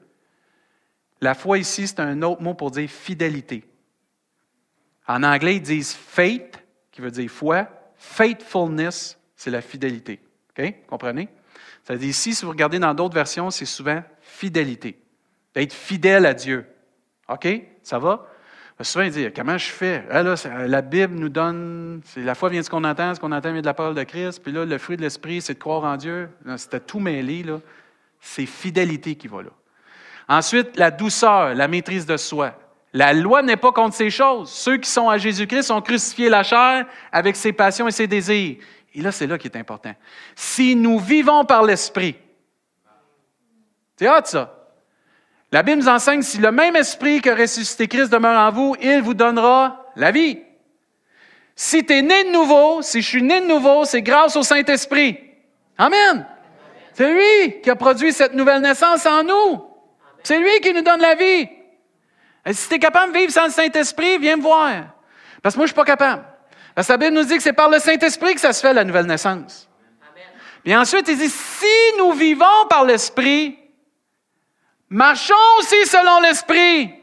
[1.20, 3.64] La foi ici, c'est un autre mot pour dire fidélité.
[5.08, 7.68] En anglais, ils disent faith, qui veut dire foi.
[7.96, 10.20] Faithfulness, c'est la fidélité.
[10.58, 10.74] OK?
[10.88, 11.30] Comprenez?
[11.84, 14.98] Ça dire ici, si vous regardez dans d'autres versions, c'est souvent fidélité.
[15.54, 16.66] D'être fidèle à Dieu.
[17.30, 17.48] OK?
[17.82, 18.28] Ça va?
[18.82, 20.04] Souvent, il dit Comment je fais?
[20.10, 20.24] Ah,
[20.68, 23.62] La Bible nous donne la foi vient de ce qu'on entend, ce qu'on entend vient
[23.62, 25.96] de la parole de Christ, puis là, le fruit de l'esprit, c'est de croire en
[25.96, 26.30] Dieu.
[26.58, 27.44] C'était tout mêlé.
[27.44, 27.60] Là.
[28.20, 29.50] C'est fidélité qui va là.
[30.28, 32.58] Ensuite, la douceur, la maîtrise de soi.
[32.94, 34.50] La loi n'est pas contre ces choses.
[34.52, 38.58] Ceux qui sont à Jésus-Christ ont crucifié la chair avec ses passions et ses désirs.
[38.94, 39.94] Et là, c'est là qui est important.
[40.36, 42.16] Si nous vivons par l'Esprit,
[43.98, 44.60] c'est hâte ça.
[45.52, 49.02] La Bible nous enseigne, si le même esprit que ressuscité Christ demeure en vous, il
[49.02, 50.40] vous donnera la vie.
[51.56, 54.42] Si tu es né de nouveau, si je suis né de nouveau, c'est grâce au
[54.42, 55.20] Saint-Esprit.
[55.78, 56.26] Amen.
[56.94, 59.64] C'est lui qui a produit cette nouvelle naissance en nous.
[60.24, 61.48] C'est lui qui nous donne la vie.
[62.46, 64.70] Et si tu es capable de vivre sans le Saint-Esprit, viens me voir.
[65.42, 66.24] Parce que moi, je ne suis pas capable.
[66.76, 68.74] Parce que la Bible nous dit que c'est par le Saint-Esprit que ça se fait,
[68.74, 69.70] la nouvelle naissance.
[70.64, 73.60] Puis ensuite, il dit, si nous vivons par l'Esprit,
[74.90, 76.94] marchons aussi selon l'Esprit.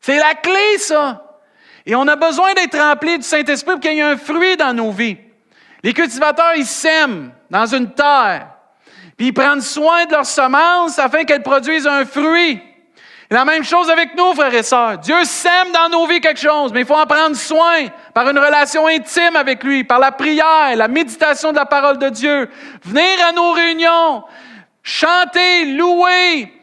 [0.00, 1.40] C'est la clé, ça.
[1.86, 4.72] Et on a besoin d'être rempli du Saint-Esprit pour qu'il y ait un fruit dans
[4.72, 5.18] nos vies.
[5.82, 8.48] Les cultivateurs, ils sèment dans une terre,
[9.18, 12.60] puis ils prennent soin de leur semence afin qu'elle produise un fruit.
[13.34, 14.98] La même chose avec nous, frères et sœurs.
[14.98, 18.38] Dieu sème dans nos vies quelque chose, mais il faut en prendre soin par une
[18.38, 22.48] relation intime avec lui, par la prière, la méditation de la parole de Dieu.
[22.84, 24.22] Venir à nos réunions,
[24.84, 26.53] chanter, louer,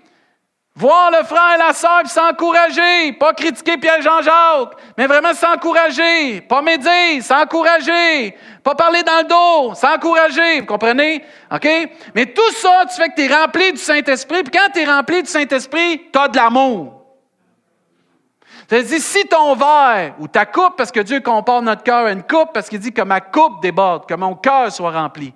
[0.76, 6.62] Voir le frère et la sœur s'encourager, pas critiquer Pierre Jean-Jacques, mais vraiment s'encourager, pas
[6.62, 11.26] médire, s'encourager, pas parler dans le dos, s'encourager, vous comprenez?
[11.52, 11.68] OK?
[12.16, 14.86] Mais tout ça, tu fais que tu es rempli du Saint-Esprit, puis quand tu es
[14.86, 17.02] rempli du Saint-Esprit, tu as de l'amour.
[18.70, 22.24] C'est-à-dire, si ton verre ou ta coupe, parce que Dieu compare notre cœur à une
[22.24, 25.34] coupe, parce qu'il dit que ma coupe déborde, que mon cœur soit rempli.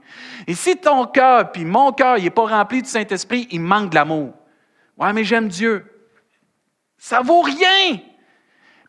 [0.48, 3.90] Et si ton cœur, puis mon cœur, il n'est pas rempli du Saint-Esprit, il manque
[3.90, 4.32] de l'amour.
[4.98, 5.86] Ouais, mais j'aime Dieu.
[6.98, 8.00] Ça vaut rien.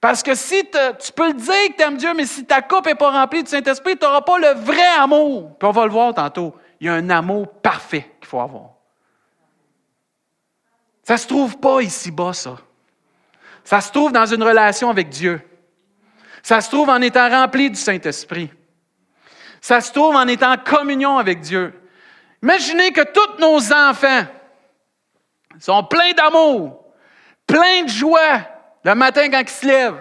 [0.00, 2.86] Parce que si tu peux le dire que tu aimes Dieu, mais si ta coupe
[2.86, 5.56] n'est pas remplie du Saint-Esprit, tu n'auras pas le vrai amour.
[5.58, 6.54] Puis on va le voir tantôt.
[6.80, 8.70] Il y a un amour parfait qu'il faut avoir.
[11.02, 12.56] Ça ne se trouve pas ici-bas, ça.
[13.64, 15.40] Ça se trouve dans une relation avec Dieu.
[16.42, 18.50] Ça se trouve en étant rempli du Saint-Esprit.
[19.60, 21.74] Ça se trouve en étant en communion avec Dieu.
[22.42, 24.24] Imaginez que tous nos enfants,
[25.56, 26.84] ils sont pleins d'amour,
[27.46, 28.40] pleins de joie
[28.84, 30.00] le matin quand ils se lèvent,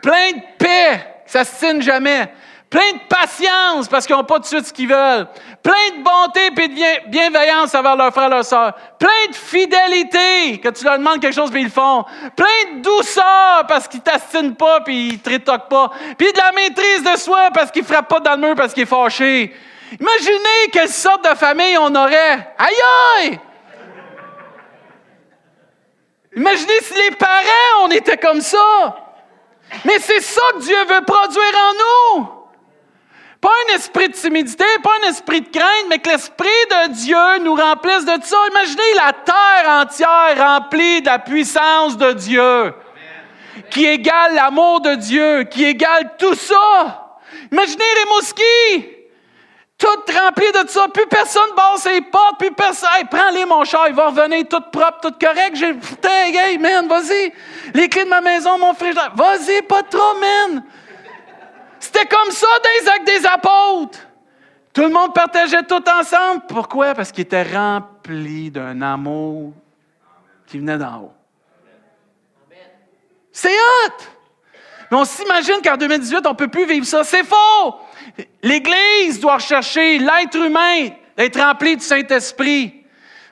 [0.00, 2.32] pleins de paix, ça signe jamais,
[2.70, 5.26] pleins de patience parce qu'ils n'ont pas de suite ce qu'ils veulent,
[5.62, 10.60] pleins de bonté et de bienveillance envers leurs frères et leurs sœurs, pleins de fidélité
[10.62, 12.04] quand tu leur demandes quelque chose puis ils le font,
[12.34, 16.52] pleins de douceur parce qu'ils t'astinent pas puis ils te rétoquent pas, puis de la
[16.52, 19.54] maîtrise de soi parce qu'ils frappent pas dans le mur parce qu'ils sont fâchés.
[20.00, 22.54] Imaginez quelle sorte de famille on aurait.
[22.58, 22.74] Aïe
[23.20, 23.40] aïe!
[26.36, 28.96] Imaginez si les parents, on était comme ça.
[29.84, 32.28] Mais c'est ça que Dieu veut produire en nous.
[33.40, 37.38] Pas un esprit de timidité, pas un esprit de crainte, mais que l'esprit de Dieu
[37.42, 38.36] nous remplisse de ça.
[38.50, 42.74] Imaginez la terre entière remplie de la puissance de Dieu,
[43.70, 47.18] qui égale l'amour de Dieu, qui égale tout ça.
[47.52, 48.93] Imaginez Rimouski,
[49.84, 50.88] tout rempli de ça.
[50.88, 52.88] Plus personne barre ses portes, plus personne.
[52.96, 55.56] Hey, prends-les, mon char, il va revenir tout propre, tout correct.
[55.56, 55.76] J'ai.
[56.08, 57.32] Hey, man, vas-y.
[57.74, 58.94] Les clés de ma maison, mon frère.
[59.14, 60.64] Vas-y, pas trop, man.
[61.78, 63.98] C'était comme ça dans les actes des apôtres.
[64.72, 66.42] Tout le monde partageait tout ensemble.
[66.48, 66.94] Pourquoi?
[66.94, 69.52] Parce qu'ils étaient remplis d'un amour
[70.46, 71.12] qui venait d'en haut.
[73.30, 73.92] C'est hot!
[74.90, 77.02] Mais on s'imagine qu'en 2018, on ne peut plus vivre ça.
[77.02, 77.74] C'est faux!
[78.42, 82.84] L'Église doit rechercher l'être humain, d'être rempli du Saint-Esprit.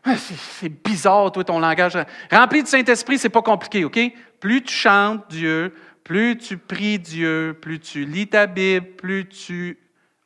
[0.05, 1.97] Ah, c'est bizarre, toi, ton langage.
[2.31, 3.99] Rempli du Saint-Esprit, c'est pas compliqué, OK?
[4.41, 9.79] Plus tu chantes Dieu, plus tu pries Dieu, plus tu lis ta Bible, plus tu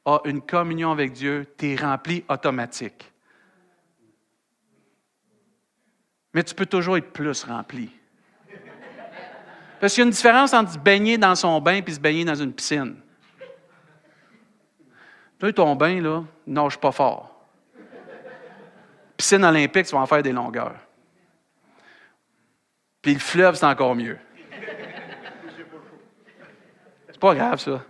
[0.06, 3.12] as une communion avec Dieu, tu es rempli automatique.
[6.32, 7.90] Mais tu peux toujours être plus rempli.
[9.80, 12.24] Parce qu'il y a une différence entre se baigner dans son bain et se baigner
[12.24, 12.96] dans une piscine.
[15.38, 17.30] Toi, ton bain, là, nage pas fort.
[19.16, 20.76] piscine olympique, tu vas en faire des longueurs.
[23.02, 24.18] Puis le fleuve, c'est encore mieux.
[27.08, 27.82] C'est pas grave, ça.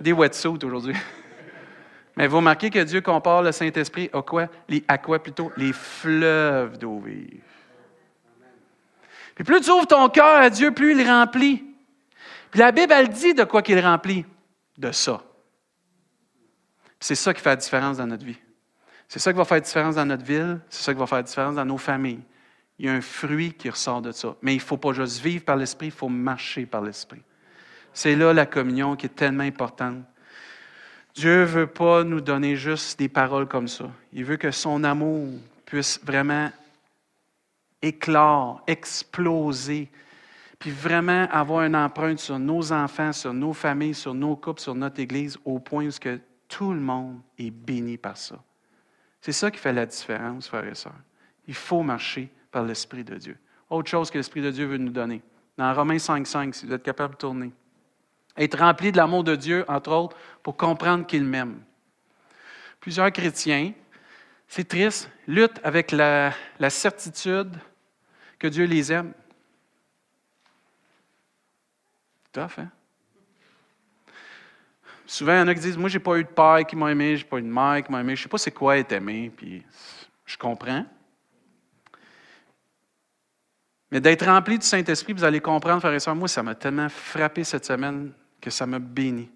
[0.00, 0.96] Des wetsuits aujourd'hui.
[2.16, 4.48] Mais vous remarquez que Dieu compare le Saint-Esprit à quoi?
[4.88, 5.52] à quoi plutôt?
[5.56, 7.42] Les fleuves d'eau vive.
[9.34, 11.64] Puis plus tu ouvres ton cœur à Dieu, plus il remplit.
[12.50, 14.26] Puis la Bible, elle dit de quoi qu'il remplit?
[14.76, 15.22] De ça.
[17.02, 18.38] C'est ça qui fait la différence dans notre vie.
[19.08, 21.18] C'est ça qui va faire la différence dans notre ville, c'est ça qui va faire
[21.18, 22.20] la différence dans nos familles.
[22.78, 24.36] Il y a un fruit qui ressort de ça.
[24.40, 27.20] Mais il ne faut pas juste vivre par l'Esprit, il faut marcher par l'Esprit.
[27.92, 30.04] C'est là la communion qui est tellement importante.
[31.12, 33.90] Dieu ne veut pas nous donner juste des paroles comme ça.
[34.12, 35.28] Il veut que son amour
[35.66, 36.52] puisse vraiment
[37.82, 39.90] éclore, exploser,
[40.60, 44.76] puis vraiment avoir une empreinte sur nos enfants, sur nos familles, sur nos couples, sur
[44.76, 46.20] notre Église, au point où que
[46.52, 48.38] tout le monde est béni par ça.
[49.22, 50.92] C'est ça qui fait la différence, frères et sœurs.
[51.48, 53.38] Il faut marcher par l'Esprit de Dieu.
[53.70, 55.22] Autre chose que l'Esprit de Dieu veut nous donner.
[55.56, 57.52] Dans Romains 5.5, si vous êtes capable de tourner.
[58.36, 61.62] Être rempli de l'amour de Dieu, entre autres, pour comprendre qu'il m'aime.
[62.80, 63.72] Plusieurs chrétiens,
[64.46, 67.56] c'est triste, luttent avec la, la certitude
[68.38, 69.14] que Dieu les aime.
[72.30, 72.70] Tough, hein?
[75.06, 76.76] Souvent, il y en a qui disent Moi, je n'ai pas eu de père qui
[76.76, 78.52] m'a aimé, je n'ai pas eu de mère qui m'a aimé, je sais pas c'est
[78.52, 79.62] quoi être aimé, puis
[80.24, 80.84] je comprends.
[83.90, 86.88] Mais d'être rempli du Saint-Esprit, vous allez comprendre, frère et soeur, moi, ça m'a tellement
[86.88, 89.30] frappé cette semaine que ça m'a béni.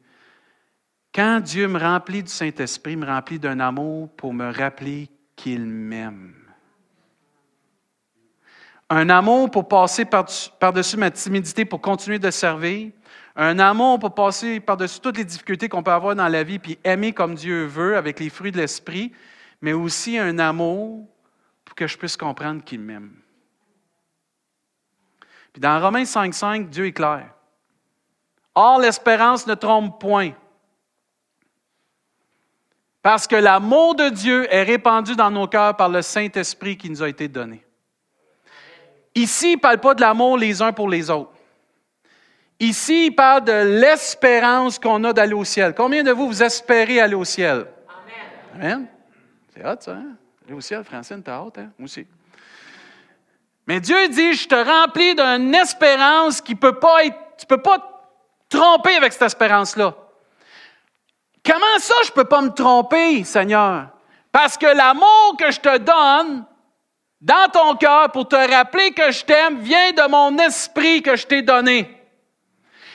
[1.15, 6.35] Quand Dieu me remplit du Saint-Esprit, me remplit d'un amour pour me rappeler qu'il m'aime.
[8.89, 12.93] Un amour pour passer par-dessus ma timidité pour continuer de servir.
[13.37, 16.79] Un amour pour passer par-dessus toutes les difficultés qu'on peut avoir dans la vie, puis
[16.83, 19.13] aimer comme Dieu veut, avec les fruits de l'Esprit,
[19.61, 21.07] mais aussi un amour
[21.65, 23.15] pour que je puisse comprendre qu'il m'aime.
[25.53, 27.31] Puis dans Romains 5,5, Dieu est clair.
[28.55, 30.33] Or, l'espérance ne trompe point.
[33.03, 37.03] Parce que l'amour de Dieu est répandu dans nos cœurs par le Saint-Esprit qui nous
[37.03, 37.65] a été donné.
[39.15, 41.36] Ici, il ne parle pas de l'amour les uns pour les autres.
[42.59, 45.75] Ici, il parle de l'espérance qu'on a d'aller au ciel.
[45.75, 47.67] Combien de vous, vous espérez aller au ciel?
[48.55, 48.73] Amen.
[48.73, 48.87] Amen.
[49.55, 50.17] C'est hot, ça, hein?
[50.47, 51.71] Aller au ciel, Francine, t'as hâte, hein?
[51.79, 52.07] Moi aussi.
[53.67, 57.79] Mais Dieu dit, je te remplis d'une espérance qui peut pas être, tu peux pas
[57.79, 59.95] te tromper avec cette espérance-là.
[61.45, 63.89] Comment ça, je ne peux pas me tromper, Seigneur?
[64.33, 66.45] Parce que l'amour que je te donne
[67.21, 71.27] dans ton cœur pour te rappeler que je t'aime vient de mon esprit que je
[71.27, 71.96] t'ai donné.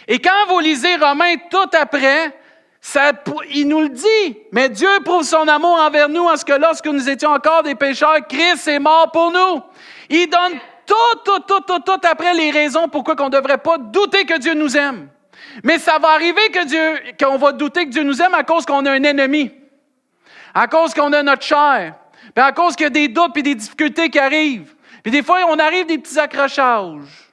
[0.07, 2.35] Et quand vous lisez Romains tout après,
[2.79, 3.11] ça,
[3.53, 4.37] il nous le dit.
[4.51, 7.75] Mais Dieu prouve son amour envers nous en ce que lorsque nous étions encore des
[7.75, 9.61] pécheurs, Christ est mort pour nous.
[10.09, 13.77] Il donne tout, tout, tout, tout, tout après les raisons pourquoi on ne devrait pas
[13.77, 15.09] douter que Dieu nous aime.
[15.63, 18.65] Mais ça va arriver que Dieu, qu'on va douter que Dieu nous aime à cause
[18.65, 19.51] qu'on a un ennemi,
[20.53, 21.95] à cause qu'on a notre chair,
[22.33, 24.73] puis à cause qu'il y a des doutes et des difficultés qui arrivent.
[25.03, 27.29] Puis des fois, on arrive des petits accrochages.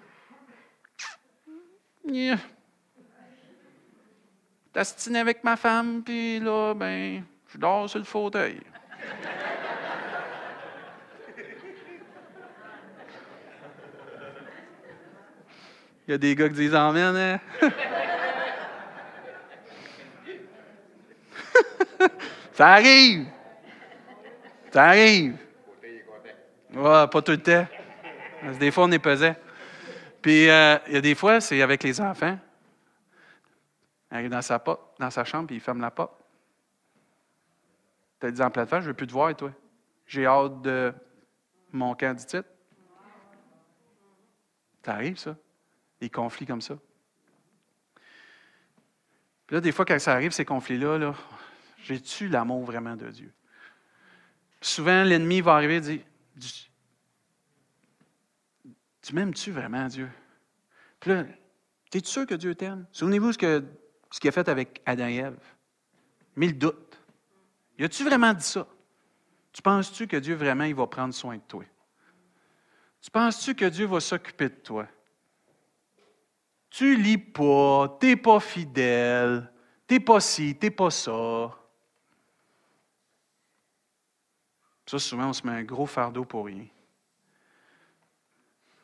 [4.72, 8.60] T'astiné avec ma femme, puis là, ben, je dors sur le fauteuil.
[16.06, 17.38] Il y a des gars qui disent Amen, hein?
[22.54, 23.26] Ça arrive.
[24.72, 25.36] Ça arrive.
[26.74, 27.66] Ouais, pas tout le temps.
[28.58, 29.32] Des fois, on est pesé.
[30.20, 32.38] Puis, euh, il y a des fois, c'est avec les enfants.
[34.10, 36.18] Il arrive dans sa, porte, dans sa chambre, puis il ferme la porte.
[38.20, 39.52] Tu as dit en plateforme, je ne veux plus te voir, toi?
[40.06, 40.92] J'ai hâte de
[41.72, 42.22] mon camp du.
[44.82, 45.36] Ça arrive, ça?
[46.00, 46.78] Des conflits comme ça.
[49.46, 51.14] Puis là, des fois, quand ça arrive, ces conflits-là, -là,
[51.82, 53.32] j'ai-tu l'amour vraiment de Dieu?
[54.60, 56.00] souvent, l'ennemi va arriver et dire
[59.02, 60.08] Tu m'aimes-tu vraiment, Dieu?
[61.00, 61.24] Puis là,
[61.92, 62.86] es-tu sûr que Dieu t'aime?
[62.92, 63.64] Souvenez-vous ce qu'il
[64.10, 65.38] ce a fait avec Adam et Ève.
[66.36, 66.98] Mille doutes.
[67.78, 68.66] Y a-tu vraiment dit ça?
[69.52, 71.64] Tu penses-tu que Dieu vraiment il va prendre soin de toi?
[73.00, 74.86] Tu penses-tu que Dieu va s'occuper de toi?
[76.70, 79.50] Tu lis pas, tu n'es pas fidèle,
[79.86, 81.56] tu n'es pas ci, tu n'es pas ça.
[84.86, 86.66] Ça, souvent, on se met un gros fardeau pour rien.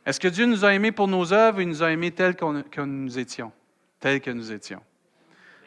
[0.05, 2.37] Est-ce que Dieu nous a aimés pour nos œuvres ou il nous a aimés tels
[2.37, 3.53] que nous étions?
[4.01, 4.83] Tels que nous étions?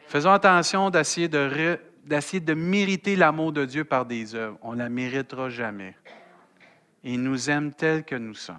[0.08, 4.56] Faisons attention d'essayer de, mériter l'amour de Dieu par des œuvres.
[4.62, 5.94] On ne la méritera jamais.
[7.04, 8.56] Et il nous aime tels que nous sommes.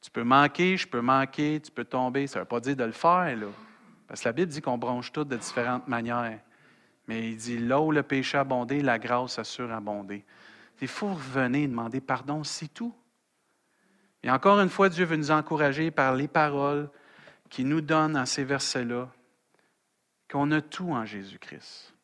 [0.00, 2.26] Tu peux manquer, je peux manquer, tu peux tomber.
[2.26, 3.48] Ça ne veut pas dire de le faire, là.
[4.08, 6.40] Parce que la Bible dit qu'on bronche tout de différentes manières.
[7.06, 10.24] Mais il dit, là où le péché a abondé, la grâce a surabondé.
[10.80, 12.94] Il faut revenir demander pardon, c'est tout.
[14.22, 16.88] Et encore une fois, Dieu veut nous encourager par les paroles
[17.50, 19.10] qu'il nous donne dans ces versets-là,
[20.30, 21.94] qu'on a tout en Jésus-Christ.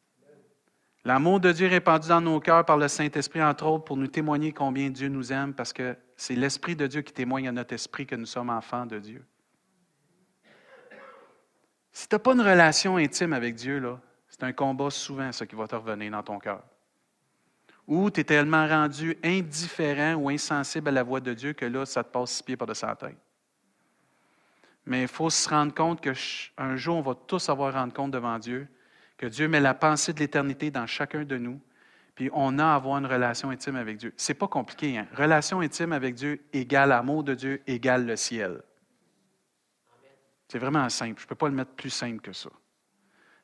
[1.04, 4.52] L'amour de Dieu répandu dans nos cœurs par le Saint-Esprit, entre autres, pour nous témoigner
[4.52, 8.06] combien Dieu nous aime, parce que c'est l'Esprit de Dieu qui témoigne à notre esprit
[8.06, 9.24] que nous sommes enfants de Dieu.
[11.92, 13.80] Si tu n'as pas une relation intime avec Dieu,
[14.28, 16.64] c'est un combat souvent, ça, qui va te revenir dans ton cœur.
[17.86, 21.86] Ou tu es tellement rendu indifférent ou insensible à la voix de Dieu que là,
[21.86, 23.16] ça te passe six pieds par-dessus la tête.
[24.86, 28.38] Mais il faut se rendre compte qu'un jour, on va tous avoir rendre compte devant
[28.38, 28.68] Dieu
[29.16, 31.60] que Dieu met la pensée de l'éternité dans chacun de nous,
[32.14, 34.12] puis on a à avoir une relation intime avec Dieu.
[34.16, 34.96] C'est pas compliqué.
[34.98, 35.06] Hein?
[35.14, 38.62] Relation intime avec Dieu égale amour de Dieu égale le ciel.
[40.48, 41.20] C'est vraiment simple.
[41.20, 42.50] Je ne peux pas le mettre plus simple que ça.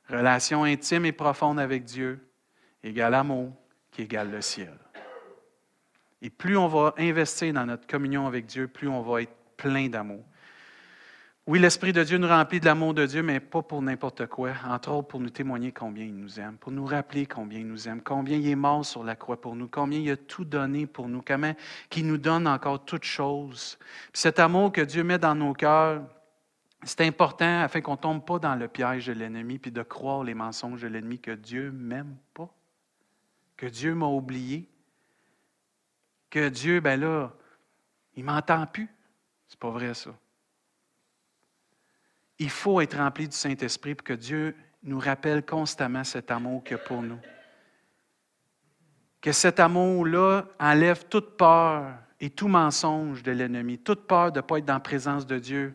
[0.08, 2.18] Relation intime et profonde avec Dieu
[2.82, 3.52] égale amour
[3.90, 4.78] qui égale le ciel.
[6.22, 9.88] Et plus on va investir dans notre communion avec Dieu, plus on va être plein
[9.88, 10.24] d'amour.
[11.48, 14.52] Oui, l'Esprit de Dieu nous remplit de l'amour de Dieu, mais pas pour n'importe quoi.
[14.64, 17.88] Entre autres, pour nous témoigner combien il nous aime, pour nous rappeler combien il nous
[17.88, 20.86] aime, combien il est mort sur la croix pour nous, combien il a tout donné
[20.86, 21.52] pour nous, comment
[21.96, 23.76] il nous donne encore toutes choses.
[24.12, 26.04] cet amour que Dieu met dans nos cœurs,
[26.84, 30.22] c'est important afin qu'on ne tombe pas dans le piège de l'ennemi puis de croire
[30.22, 32.54] les mensonges de l'ennemi que Dieu m'aime pas,
[33.56, 34.68] que Dieu m'a oublié,
[36.30, 37.32] que Dieu, ben là,
[38.14, 38.88] il m'entend plus.
[39.48, 40.12] C'est pas vrai ça.
[42.38, 46.76] Il faut être rempli du Saint-Esprit pour que Dieu nous rappelle constamment cet amour qu'il
[46.76, 47.18] a pour nous.
[49.20, 54.42] Que cet amour-là enlève toute peur et tout mensonge de l'ennemi, toute peur de ne
[54.42, 55.74] pas être dans la présence de Dieu,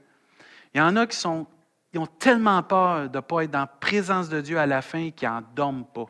[0.73, 1.47] il y en a qui sont,
[1.95, 5.09] ont tellement peur de ne pas être dans la présence de Dieu à la fin
[5.11, 6.05] qu'ils n'en dorment pas.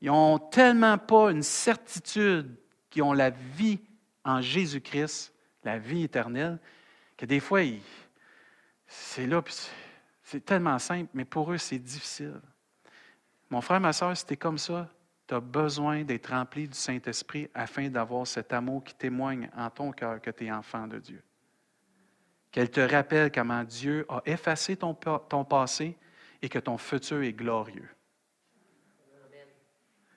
[0.00, 2.56] Ils n'ont tellement pas une certitude
[2.90, 3.78] qu'ils ont la vie
[4.24, 5.32] en Jésus-Christ,
[5.64, 6.58] la vie éternelle,
[7.22, 7.60] que des fois,
[8.84, 9.44] c'est là,
[10.24, 12.40] c'est tellement simple, mais pour eux, c'est difficile.
[13.48, 14.88] Mon frère, ma soeur, si tu comme ça,
[15.28, 19.92] tu as besoin d'être rempli du Saint-Esprit afin d'avoir cet amour qui témoigne en ton
[19.92, 21.22] cœur que tu es enfant de Dieu.
[22.50, 25.96] Qu'elle te rappelle comment Dieu a effacé ton, ton passé
[26.42, 27.88] et que ton futur est glorieux.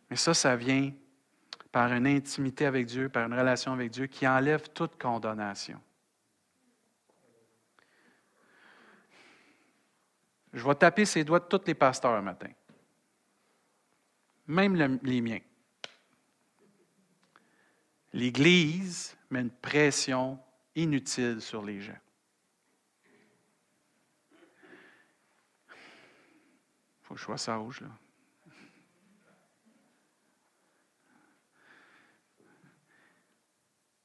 [0.09, 0.91] Mais ça, ça vient
[1.71, 5.79] par une intimité avec Dieu, par une relation avec Dieu qui enlève toute condamnation.
[10.55, 12.49] Je vais taper ses doigts de tous les pasteurs un matin
[14.47, 15.39] même les miens.
[18.13, 20.39] L'Église met une pression
[20.75, 21.97] inutile sur les gens.
[25.69, 27.89] Il faut que je sois sage, là.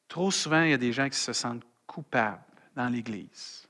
[0.08, 2.42] Trop souvent, il y a des gens qui se sentent coupables
[2.74, 3.69] dans l'Église.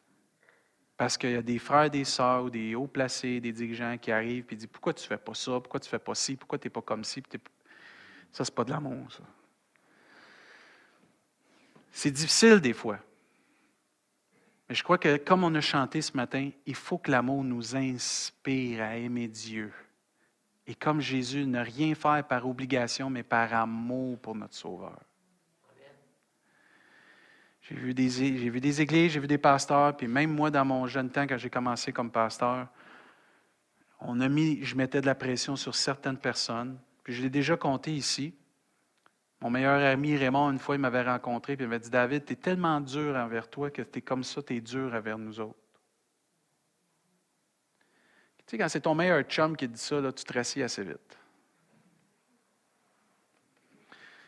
[1.01, 4.13] Parce qu'il y a des frères, des sœurs ou des hauts placés, des dirigeants qui
[4.13, 5.53] arrivent et disent Pourquoi tu ne fais pas ça?
[5.53, 6.37] Pourquoi tu ne fais pas ci?
[6.37, 7.23] Pourquoi tu n'es pas comme ci?
[8.31, 9.23] Ça, ce n'est pas de l'amour, ça.
[11.91, 12.99] C'est difficile des fois.
[14.69, 17.75] Mais je crois que, comme on a chanté ce matin, il faut que l'amour nous
[17.75, 19.73] inspire à aimer Dieu.
[20.67, 25.01] Et comme Jésus, ne rien faire par obligation, mais par amour pour notre Sauveur.
[27.71, 30.65] J'ai vu, des, j'ai vu des églises, j'ai vu des pasteurs, puis même moi, dans
[30.65, 32.67] mon jeune temps, quand j'ai commencé comme pasteur,
[34.01, 36.81] on a mis, je mettais de la pression sur certaines personnes.
[37.05, 38.35] Puis je l'ai déjà compté ici.
[39.41, 42.33] Mon meilleur ami Raymond, une fois, il m'avait rencontré, puis il m'avait dit David, tu
[42.33, 45.39] es tellement dur envers toi que tu es comme ça, tu es dur envers nous
[45.39, 45.55] autres.
[48.39, 50.83] Tu sais, quand c'est ton meilleur chum qui dit ça, là, tu te rassis assez
[50.83, 51.19] vite.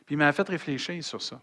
[0.06, 1.40] Puis il m'a fait réfléchir sur ça.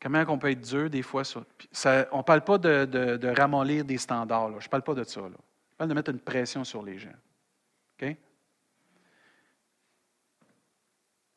[0.00, 1.22] Comment on peut être dur des fois.
[1.34, 4.60] on ne parle pas de, de, ramollir des standards.
[4.60, 5.20] Je ne parle pas de ça.
[5.20, 5.28] Là.
[5.72, 7.10] Je parle de mettre une pression sur les gens.
[8.00, 8.16] OK?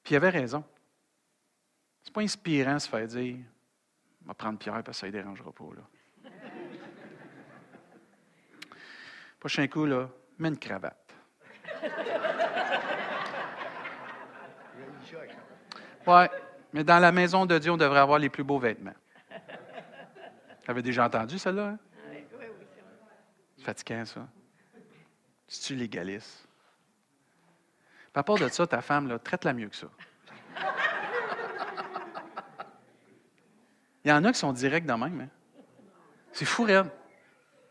[0.03, 0.63] Puis il avait raison.
[2.03, 3.37] C'est pas inspirant de se faire dire
[4.23, 5.69] On va prendre Pierre parce que ça ne dérangera pas.
[5.75, 6.29] Là.
[9.39, 10.09] Prochain coup, là,
[10.39, 11.13] mets une cravate.
[16.05, 16.29] Ouais.
[16.73, 18.95] Mais dans la maison de Dieu, on devrait avoir les plus beaux vêtements.
[20.63, 21.69] Tu avais déjà entendu celle-là?
[21.69, 21.79] Hein?
[22.09, 22.45] Oui, oui,
[23.57, 24.27] c'est fatigant, ça.
[25.47, 26.47] C'est-tu légaliste?
[28.15, 29.87] à part de ça, ta femme, là, traite-la mieux que ça.
[34.05, 35.21] Il y en a qui sont directs de même.
[35.21, 35.29] Hein?
[36.31, 36.91] C'est fou, Red.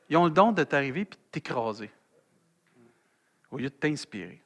[0.09, 1.91] Ils ont le don de t'arriver et de t'écraser
[3.51, 4.43] au lieu de t'inspirer.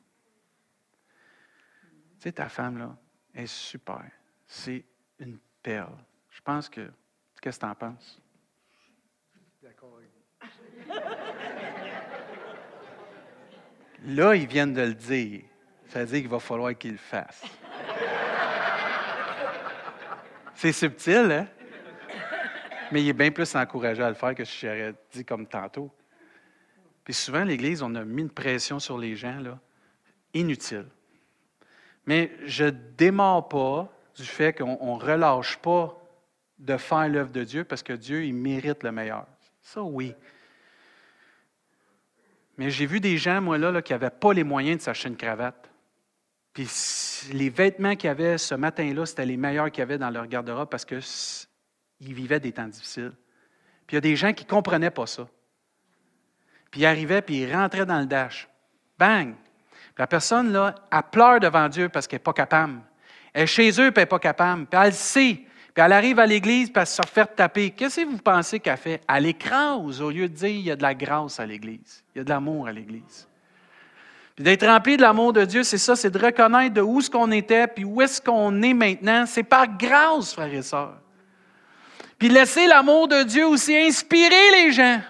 [2.19, 2.97] Tu sais, ta femme, là,
[3.35, 4.05] est super.
[4.47, 4.85] C'est
[5.19, 5.97] une perle.
[6.31, 6.91] Je pense que.
[7.41, 8.21] Qu'est-ce que tu en penses?
[9.63, 10.01] D'accord
[14.05, 15.43] Là, ils viennent de le dire.
[15.89, 17.45] Ça veut dire qu'il va falloir qu'ils le fassent.
[20.55, 21.49] C'est subtil, hein?
[22.93, 25.91] Mais il est bien plus encouragé à le faire que si j'aurais dit comme tantôt.
[27.05, 29.59] Puis souvent, l'Église, on a mis une pression sur les gens, là,
[30.35, 30.87] inutile.
[32.07, 35.97] Mais je ne démarre pas du fait qu'on ne relâche pas
[36.59, 39.27] de faire l'œuvre de Dieu parce que Dieu, il mérite le meilleur.
[39.61, 40.15] Ça, oui.
[42.57, 45.17] Mais j'ai vu des gens, moi, là, qui n'avaient pas les moyens de s'acheter une
[45.17, 45.71] cravate.
[46.55, 46.67] Puis
[47.33, 50.71] les vêtements qu'ils avaient ce matin-là, c'était les meilleurs qu'il y avait dans leur garde-robe
[50.71, 51.03] parce qu'ils
[52.15, 53.13] vivaient des temps difficiles.
[53.87, 55.29] Puis il y a des gens qui ne comprenaient pas ça.
[56.71, 58.49] Puis ils arrivaient, puis ils rentraient dans le dash.
[58.99, 59.35] Bang!
[59.99, 62.81] la personne, là, elle pleure devant Dieu parce qu'elle n'est pas capable.
[63.37, 64.65] Elle chez eux, puis elle n'est pas capable.
[64.65, 65.41] Puis elle le sait.
[65.75, 67.69] Puis elle arrive à l'église, puis elle se fait taper.
[67.69, 69.03] Qu'est-ce que vous pensez qu'elle fait?
[69.07, 72.03] Elle écrase au lieu de dire il y a de la grâce à l'église.
[72.15, 73.29] Il y a de l'amour à l'église.
[74.35, 77.11] Puis d'être rempli de l'amour de Dieu, c'est ça, c'est de reconnaître de où est-ce
[77.11, 79.27] qu'on était, puis où est-ce qu'on est maintenant.
[79.27, 80.97] C'est par grâce, frères et sœurs.
[82.19, 85.01] Puis laisser l'amour de Dieu aussi inspirer les gens.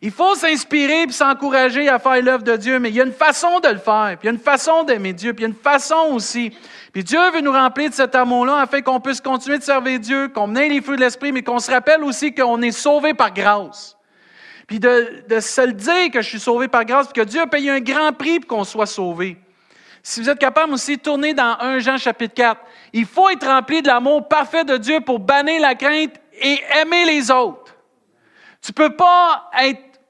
[0.00, 3.12] Il faut s'inspirer et s'encourager à faire l'œuvre de Dieu, mais il y a une
[3.12, 5.50] façon de le faire, puis il y a une façon d'aimer Dieu, puis il y
[5.50, 6.52] a une façon aussi.
[6.98, 10.26] Puis Dieu veut nous remplir de cet amour-là afin qu'on puisse continuer de servir Dieu,
[10.26, 13.32] qu'on ait les fruits de l'Esprit, mais qu'on se rappelle aussi qu'on est sauvé par
[13.32, 13.96] grâce.
[14.66, 17.46] Puis de, se le dire que je suis sauvé par grâce, puis que Dieu a
[17.46, 19.36] payé un grand prix pour qu'on soit sauvé.
[20.02, 22.60] Si vous êtes capable aussi de tourner dans 1 Jean chapitre 4,
[22.92, 27.04] il faut être rempli de l'amour parfait de Dieu pour bannir la crainte et aimer
[27.04, 27.76] les autres.
[28.60, 30.00] Tu ne peux pas être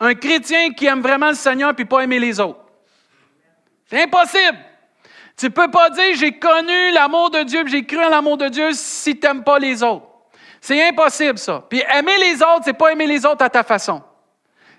[0.00, 2.64] un chrétien qui aime vraiment le Seigneur puis pas aimer les autres.
[3.90, 4.56] C'est impossible.
[5.38, 8.70] Tu peux pas dire j'ai connu l'amour de Dieu, j'ai cru en l'amour de Dieu
[8.72, 10.04] si tu n'aimes pas les autres.
[10.60, 11.64] C'est impossible, ça.
[11.70, 14.02] Puis aimer les autres, c'est pas aimer les autres à ta façon.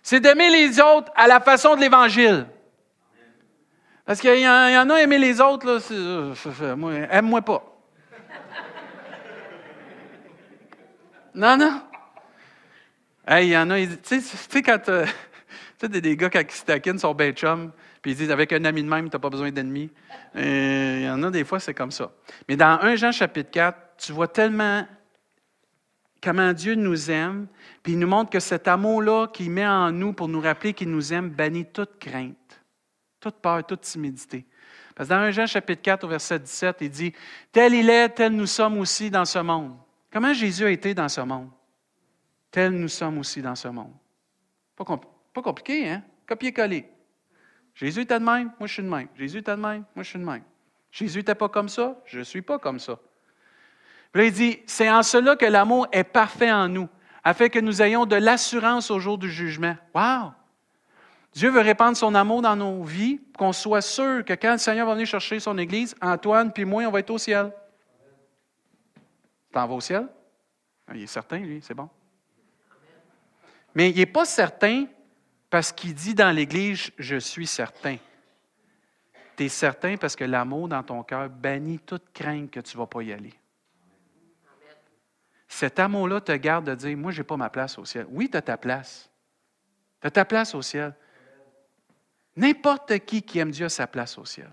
[0.04, 2.46] C'est d'aimer les autres à la façon de l'Évangile.
[4.06, 7.64] Parce qu'il y, en a aimer les autres, là, euh, aime-moi pas.
[11.36, 11.82] Non, non.
[13.26, 15.06] Hey, il y en a, tu sais, quand euh,
[15.80, 17.14] tu sais, des gars qui se taquinent sont
[18.02, 19.90] puis ils disent avec un ami de même, tu n'as pas besoin d'ennemis.
[20.36, 22.12] Il y en a des fois, c'est comme ça.
[22.48, 24.86] Mais dans 1 Jean chapitre 4, tu vois tellement
[26.22, 27.48] comment Dieu nous aime,
[27.84, 30.90] puis il nous montre que cet amour-là qu'il met en nous pour nous rappeler qu'il
[30.90, 32.62] nous aime bannit toute crainte,
[33.20, 34.46] toute peur, toute timidité.
[34.96, 37.14] Parce que dans 1 Jean chapitre 4 au verset 17, il dit,
[37.52, 39.76] Tel il est, tel nous sommes aussi dans ce monde.
[40.12, 41.50] Comment Jésus a été dans ce monde?
[42.52, 43.94] Tels nous sommes aussi dans ce monde.
[44.76, 44.86] Pas,
[45.34, 46.04] pas compliqué, hein?
[46.28, 46.90] Copier-coller.
[47.80, 49.08] Jésus était de même, moi je suis de même.
[49.16, 50.44] Jésus était de même, moi je suis de même.
[50.92, 53.00] Jésus n'était pas comme ça, je ne suis pas comme ça.
[54.14, 56.90] Là, il dit, c'est en cela que l'amour est parfait en nous,
[57.24, 59.78] afin que nous ayons de l'assurance au jour du jugement.
[59.96, 60.34] Wow!
[61.32, 64.86] Dieu veut répandre son amour dans nos vies, qu'on soit sûr que quand le Seigneur
[64.86, 67.54] va venir chercher son Église, Antoine puis moi, on va être au ciel.
[69.54, 70.06] T'en vas au ciel?
[70.94, 71.88] Il est certain, lui, c'est bon.
[73.74, 74.86] Mais il n'est pas certain
[75.50, 77.98] parce qu'il dit dans l'Église, je suis certain.
[79.36, 82.82] Tu es certain parce que l'amour dans ton cœur bannit toute crainte que tu ne
[82.82, 83.34] vas pas y aller.
[85.48, 88.06] Cet amour-là te garde de dire, moi, je n'ai pas ma place au ciel.
[88.10, 89.10] Oui, tu as ta place.
[90.00, 90.94] Tu as ta place au ciel.
[92.36, 94.52] N'importe qui qui aime Dieu a sa place au ciel.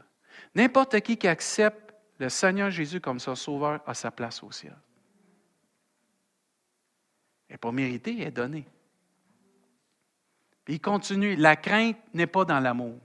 [0.55, 4.76] N'importe qui qui accepte le Seigneur Jésus comme son sauveur a sa place au ciel.
[7.49, 8.66] Elle n'est pas méritée, elle est donnée.
[10.67, 12.99] Puis il continue, la crainte n'est pas dans l'amour.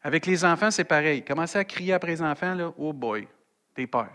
[0.00, 1.24] Avec les enfants, c'est pareil.
[1.24, 3.26] Commencer à crier après les enfants, là, oh boy,
[3.74, 4.08] t'es peur.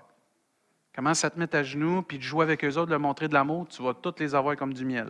[0.96, 3.28] Commence à te mettre à genoux, puis de jouer avec eux autres, de leur montrer
[3.28, 5.10] de l'amour, tu vas tous les avoir comme du miel.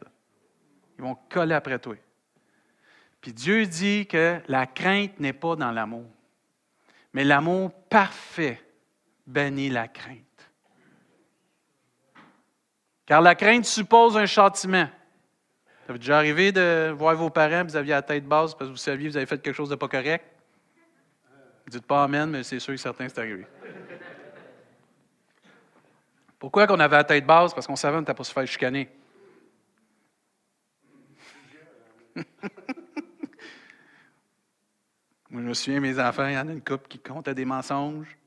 [0.97, 1.95] Ils vont coller après toi.
[3.21, 6.09] Puis Dieu dit que la crainte n'est pas dans l'amour.
[7.13, 8.61] Mais l'amour parfait
[9.27, 10.19] bannit la crainte.
[13.05, 14.89] Car la crainte suppose un châtiment.
[15.85, 18.71] Ça vous déjà arrivé de voir vos parents, vous aviez la tête basse parce que
[18.71, 20.25] vous saviez que vous avez fait quelque chose de pas correct?
[21.67, 23.45] Dites pas Amen, mais c'est sûr que certains c'est arrivé.
[26.39, 27.53] Pourquoi qu'on avait la tête basse?
[27.53, 28.89] Parce qu'on savait qu'on n'était pas se faire chicaner.
[35.29, 37.45] Moi, je me souviens, mes enfants, il y en a une couple qui comptent des
[37.45, 38.17] mensonges.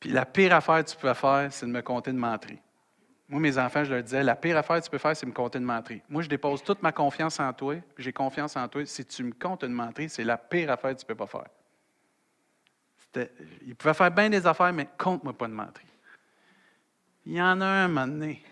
[0.00, 2.56] Puis la pire affaire que tu peux faire, c'est de me compter de mentir.
[3.32, 5.32] Moi, mes enfants, je leur disais, la pire affaire que tu peux faire, c'est me
[5.32, 6.02] compter de mentir.
[6.10, 8.84] Moi, je dépose toute ma confiance en toi, j'ai confiance en toi.
[8.84, 11.26] Si tu me comptes de mentir, c'est la pire affaire que tu ne peux pas
[11.26, 11.46] faire.
[13.62, 15.86] Il pouvait faire bien des affaires, mais compte-moi pas de mentir.
[17.24, 18.44] Il y en a un, un donné.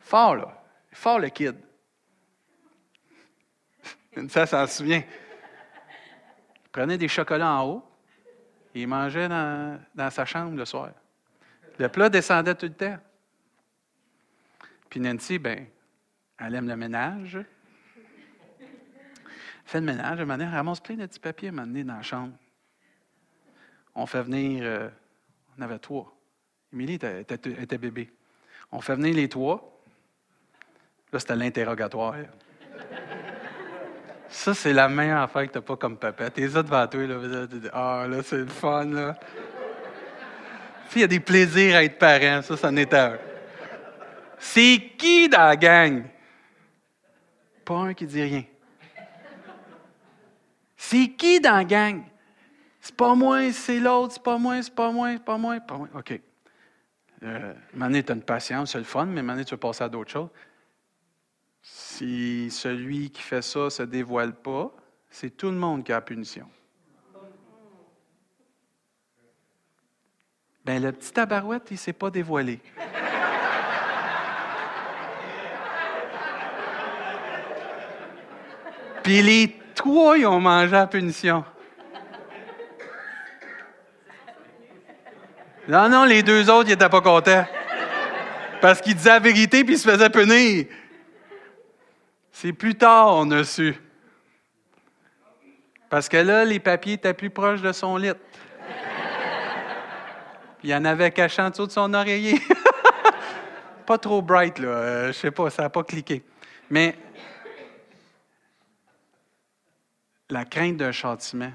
[0.00, 0.62] Fort, là.
[0.92, 1.56] Fort, le kid.
[4.28, 5.02] Ça, s'en souvient.
[6.64, 7.89] Il prenait des chocolats en haut
[8.74, 10.90] il mangeait dans, sa chambre le soir.
[11.78, 12.98] Le plat descendait tout le temps.
[14.88, 15.66] Puis Nancy, ben,
[16.38, 17.38] elle aime le ménage.
[19.64, 22.34] Fait le ménage, elle elle ramasse plein de petits papiers à dans la chambre.
[23.94, 24.88] On fait venir, euh,
[25.56, 26.12] on avait trois.
[26.72, 28.10] Émilie était, bébé.
[28.72, 29.80] On fait venir les trois.
[31.12, 32.16] Là, c'était l'interrogatoire.
[34.30, 36.30] Ça, c'est la meilleure affaire que tu n'as pas comme papa.
[36.30, 37.46] T'es là devant toi, là.
[37.72, 39.18] Ah, là, c'est le fun, là.
[40.94, 43.18] il y a des plaisirs à être parent, ça, ça est un.
[44.38, 46.04] C'est qui dans la gang?
[47.64, 48.44] Pas un qui dit rien.
[50.76, 52.02] C'est qui dans la gang?
[52.80, 55.66] C'est pas moi, c'est l'autre, c'est pas moi, c'est pas moi, c'est pas moi, c'est
[55.66, 55.88] pas moi.
[55.94, 56.20] OK.
[57.22, 59.88] Euh, maintenant, tu as une patience, c'est le fun, mais maintenant, tu veux passer à
[59.88, 60.30] d'autres choses.
[61.62, 64.72] Si celui qui fait ça ne se dévoile pas,
[65.10, 66.48] c'est tout le monde qui a la punition.
[70.64, 72.60] Bien, le petit tabarouette, il ne s'est pas dévoilé.
[79.02, 81.44] Puis les trois, ils ont mangé la punition.
[85.66, 87.46] Non, non, les deux autres, ils n'étaient pas contents.
[88.60, 90.66] Parce qu'ils disaient la vérité puis ils se faisaient punir.
[92.40, 93.74] C'est plus tard, on a su.
[95.90, 98.12] Parce que là, les papiers étaient plus proches de son lit.
[100.62, 102.40] il y en avait caché en dessous de son oreiller.
[103.86, 104.68] pas trop bright, là.
[104.68, 106.22] Euh, je sais pas, ça n'a pas cliqué.
[106.70, 106.96] Mais
[110.30, 111.52] la crainte d'un châtiment.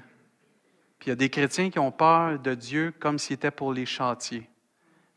[1.00, 3.72] Puis il y a des chrétiens qui ont peur de Dieu comme s'il était pour
[3.72, 4.48] les châtier.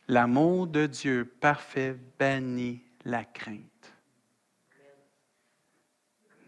[0.08, 3.79] L'amour de Dieu parfait bannit la crainte.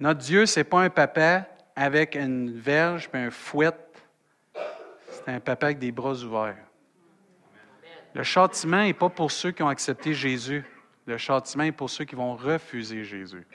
[0.02, 1.46] Notre Dieu, ce n'est pas un papa
[1.76, 3.70] avec une verge et un fouet.
[5.12, 6.58] C'est un papa avec des bras ouverts.
[8.16, 10.66] Le châtiment n'est pas pour ceux qui ont accepté Jésus.
[11.06, 13.46] Le châtiment est pour ceux qui vont refuser Jésus.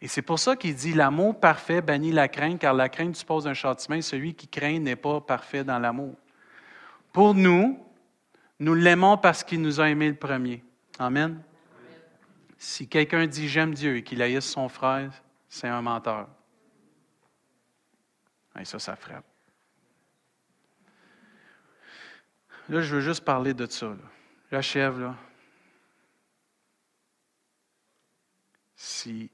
[0.00, 3.46] Et c'est pour ça qu'il dit l'amour parfait bannit la crainte, car la crainte suppose
[3.46, 4.00] un châtiment.
[4.00, 6.14] Celui qui craint n'est pas parfait dans l'amour.
[7.12, 7.78] Pour nous,
[8.58, 10.64] nous l'aimons parce qu'il nous a aimés le premier.
[10.98, 11.42] Amen.
[12.58, 15.12] Si quelqu'un dit j'aime Dieu et qu'il haïsse son frère,
[15.48, 16.28] c'est un menteur.
[18.58, 19.24] Et ça, ça frappe.
[22.68, 23.94] Là, je veux juste parler de ça.
[24.50, 25.14] J'achève, là.
[28.74, 29.30] Si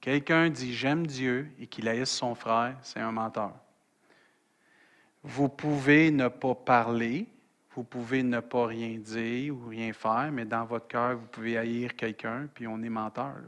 [0.00, 3.52] quelqu'un dit j'aime Dieu et qu'il haïsse son frère, c'est un menteur.
[5.22, 7.26] Vous pouvez ne pas parler,
[7.76, 11.58] vous pouvez ne pas rien dire ou rien faire, mais dans votre cœur, vous pouvez
[11.58, 13.42] haïr quelqu'un, puis on est menteur.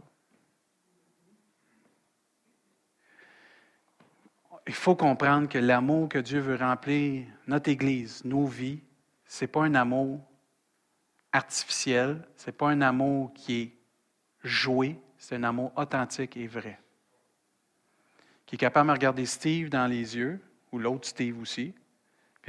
[4.66, 8.82] Il faut comprendre que l'amour que Dieu veut remplir notre Église, nos vies,
[9.24, 10.20] ce n'est pas un amour
[11.32, 13.72] artificiel, ce n'est pas un amour qui est
[14.44, 16.78] joué, c'est un amour authentique et vrai.
[18.44, 20.38] Qui est capable de regarder Steve dans les yeux,
[20.70, 21.72] ou l'autre Steve aussi,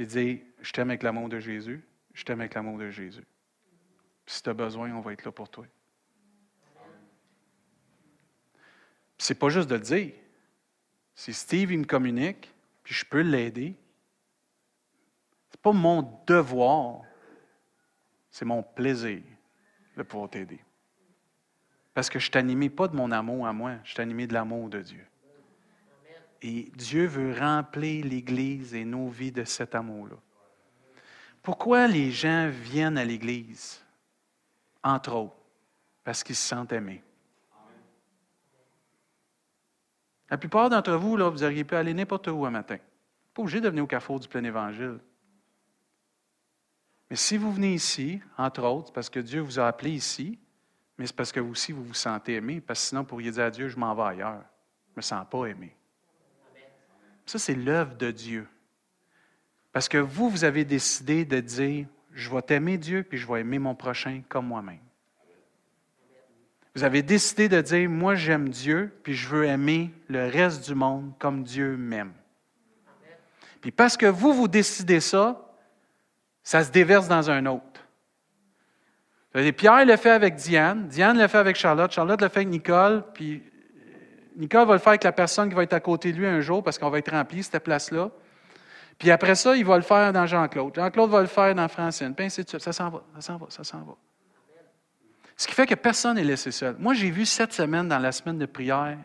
[0.00, 1.84] puis dire Je t'aime avec l'amour de Jésus,
[2.14, 3.26] je t'aime avec l'amour de Jésus.
[4.24, 5.66] si tu as besoin, on va être là pour toi.
[9.18, 10.12] C'est pas juste de le dire.
[11.14, 12.50] Si Steve il me communique,
[12.82, 13.76] puis je peux l'aider,
[15.50, 17.02] c'est pas mon devoir,
[18.30, 19.20] c'est mon plaisir
[19.98, 20.64] de pouvoir t'aider.
[21.92, 24.70] Parce que je ne t'animais pas de mon amour à moi, je t'animais de l'amour
[24.70, 25.06] de Dieu.
[26.42, 30.16] Et Dieu veut remplir l'Église et nos vies de cet amour-là.
[31.42, 33.84] Pourquoi les gens viennent à l'Église?
[34.82, 35.36] Entre autres,
[36.04, 37.02] parce qu'ils se sentent aimés.
[40.30, 42.78] La plupart d'entre vous, là, vous auriez pu aller n'importe où un matin.
[43.34, 44.98] Pas obligé de venir au carrefour du plein évangile.
[47.10, 50.38] Mais si vous venez ici, entre autres, parce que Dieu vous a appelé ici,
[50.96, 53.32] mais c'est parce que vous aussi vous vous sentez aimé, parce que sinon vous pourriez
[53.32, 54.44] dire à Dieu, je m'en vais ailleurs.
[54.86, 55.74] Je ne me sens pas aimé.
[57.30, 58.48] Ça, c'est l'œuvre de Dieu.
[59.70, 63.42] Parce que vous, vous avez décidé de dire, je vais t'aimer Dieu, puis je vais
[63.42, 64.80] aimer mon prochain comme moi-même.
[66.74, 70.74] Vous avez décidé de dire, moi j'aime Dieu, puis je veux aimer le reste du
[70.74, 72.14] monde comme Dieu m'aime.
[73.60, 75.54] Puis parce que vous, vous décidez ça,
[76.42, 77.86] ça se déverse dans un autre.
[79.56, 83.04] Pierre le fait avec Diane, Diane le fait avec Charlotte, Charlotte le fait avec Nicole,
[83.14, 83.40] puis
[84.36, 86.40] Nicole va le faire avec la personne qui va être à côté de lui un
[86.40, 88.10] jour parce qu'on va être rempli, cette place-là.
[88.98, 90.74] Puis après ça, il va le faire dans Jean-Claude.
[90.74, 92.14] Jean-Claude va le faire dans Francine.
[92.14, 92.44] Puis ainsi.
[92.46, 93.94] Ça s'en va, ça s'en va, ça s'en va.
[95.36, 96.76] Ce qui fait que personne n'est laissé seul.
[96.78, 98.98] Moi, j'ai vu cette semaine, dans la semaine de prière,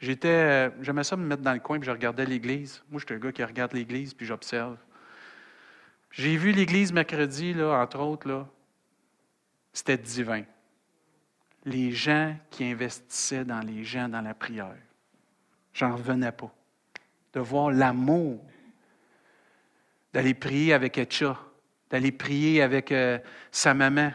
[0.00, 2.82] j'étais, euh, j'aimais ça me mettre dans le coin puis je regardais l'Église.
[2.90, 4.76] Moi, je suis un gars qui regarde l'Église puis j'observe.
[6.10, 8.44] J'ai vu l'Église mercredi, là, entre autres, là.
[9.72, 10.42] C'était divin.
[11.66, 14.76] Les gens qui investissaient dans les gens dans la prière.
[15.74, 16.50] J'en revenais pas.
[17.34, 18.40] De voir l'amour
[20.16, 21.38] d'aller prier avec Etcha,
[21.90, 23.18] d'aller prier avec euh,
[23.50, 24.10] sa maman,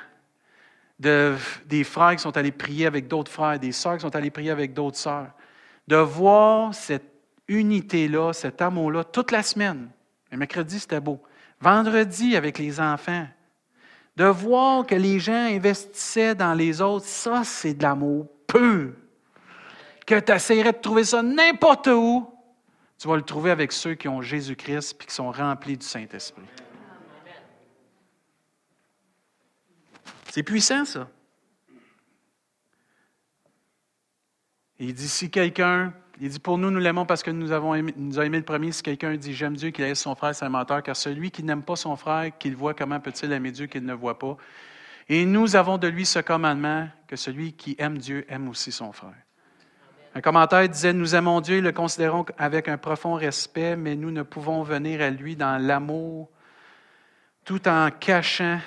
[1.00, 1.36] de,
[1.68, 4.50] des frères qui sont allés prier avec d'autres frères, des sœurs qui sont allés prier
[4.50, 5.32] avec d'autres sœurs,
[5.88, 7.12] de voir cette
[7.48, 9.90] unité-là, cet amour-là, toute la semaine.
[10.32, 11.22] Le mercredi, c'était beau.
[11.60, 13.28] Vendredi, avec les enfants,
[14.16, 18.94] de voir que les gens investissaient dans les autres, ça, c'est de l'amour pur.
[20.06, 22.28] Que tu essaierais de trouver ça n'importe où,
[22.98, 26.44] tu vas le trouver avec ceux qui ont Jésus-Christ et qui sont remplis du Saint-Esprit.
[30.30, 31.08] C'est puissant, ça.
[34.84, 37.94] Il dit, si quelqu'un, il dit, pour nous, nous l'aimons parce que nous avons aimé,
[37.96, 38.72] aimé le premier.
[38.72, 41.44] Si quelqu'un dit, j'aime Dieu, qu'il laisse son frère, c'est un menteur, car celui qui
[41.44, 44.38] n'aime pas son frère, qu'il voit, comment peut-il aimer Dieu qu'il ne voit pas?
[45.08, 48.92] Et nous avons de lui ce commandement, que celui qui aime Dieu aime aussi son
[48.92, 49.14] frère.
[50.16, 54.10] Un commentaire disait, nous aimons Dieu et le considérons avec un profond respect, mais nous
[54.10, 56.28] ne pouvons venir à lui dans l'amour
[57.46, 58.60] tout en cachant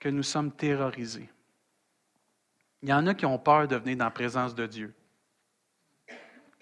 [0.00, 1.28] que nous sommes terrorisés.
[2.82, 4.94] Il y en a qui ont peur de venir dans la présence de Dieu.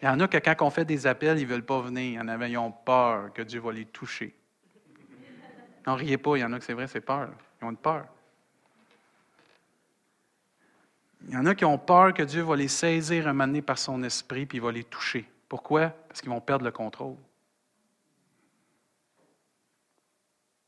[0.03, 2.03] Il y en a que quand on fait des appels, ils ne veulent pas venir.
[2.03, 4.35] Il y en a qui ont peur que Dieu va les toucher.
[5.87, 7.31] Non, riez pas, il y en a que c'est vrai, c'est peur.
[7.61, 8.07] Ils ont une peur.
[11.29, 13.79] Il y en a qui ont peur que Dieu va les saisir un moment par
[13.79, 15.29] son esprit puis il va les toucher.
[15.49, 15.91] Pourquoi?
[16.09, 17.17] Parce qu'ils vont perdre le contrôle.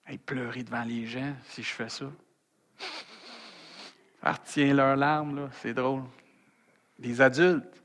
[0.09, 2.07] Ils pleurer devant les gens si je fais ça.
[4.23, 6.05] Ah, tiens leurs larmes, là, c'est drôle.
[7.01, 7.84] Des adultes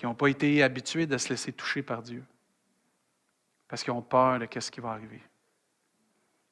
[0.00, 2.24] qui n'ont pas été habitués de se laisser toucher par Dieu.
[3.68, 5.20] Parce qu'ils ont peur de ce qui va arriver.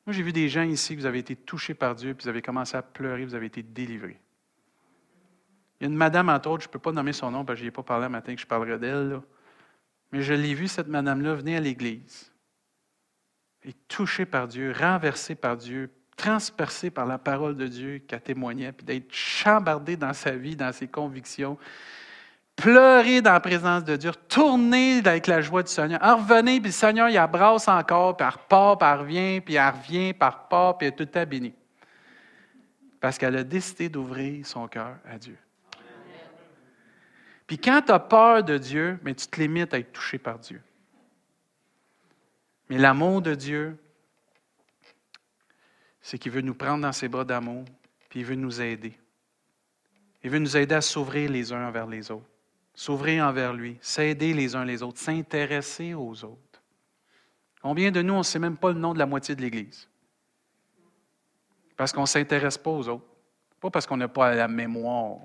[0.05, 2.43] Moi, j'ai vu des gens ici, vous avez été touchés par Dieu, puis vous avez
[2.43, 4.21] commencé à pleurer, vous avez été délivrés.
[5.81, 7.55] Il y a une madame, entre autres, je ne peux pas nommer son nom parce
[7.55, 9.19] que je n'y ai pas parlé un matin que je parlerai d'elle.
[10.13, 12.31] Mais je l'ai vue, cette madame-là, venir à l'Église.
[13.63, 18.21] Et touchée par Dieu, renversée par Dieu, transpercée par la parole de Dieu qui a
[18.21, 21.57] témoigné, puis d'être chambardée dans sa vie, dans ses convictions,
[22.59, 26.71] pleurer dans la présence de Dieu, tourner avec la joie du Seigneur, en revenir, puis
[26.71, 30.19] le Seigneur, il abrasse encore, puis elle repart, puis elle revient, puis elle revient, puis
[30.21, 31.55] elle repart, puis elle est tout le bénie.
[33.01, 35.39] Parce qu'elle a décidé d'ouvrir son cœur à Dieu.
[37.47, 40.39] Puis quand tu as peur de Dieu, mais tu te limites à être touché par
[40.41, 40.61] Dieu.
[42.69, 43.79] Mais l'amour de Dieu,
[46.03, 47.65] c'est qu'il veut nous prendre dans ses bras d'amour,
[48.11, 48.99] puis il veut nous aider.
[50.25, 52.27] Il veut nous aider à s'ouvrir les uns envers les autres,
[52.79, 56.63] s'ouvrir envers lui, s'aider les uns les autres, s'intéresser aux autres.
[57.61, 59.89] Combien de nous, on ne sait même pas le nom de la moitié de l'Église?
[61.77, 63.05] Parce qu'on ne s'intéresse pas aux autres.
[63.59, 65.19] Pas parce qu'on n'a pas la mémoire.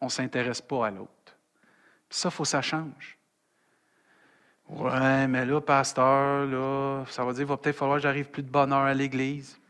[0.00, 1.36] On ne s'intéresse pas à l'autre.
[2.08, 3.18] Ça, il faut que ça change.
[4.70, 8.42] Ouais, mais là, pasteur, là, ça va dire qu'il va peut-être falloir que j'arrive plus
[8.42, 9.60] de bonne heure à l'église.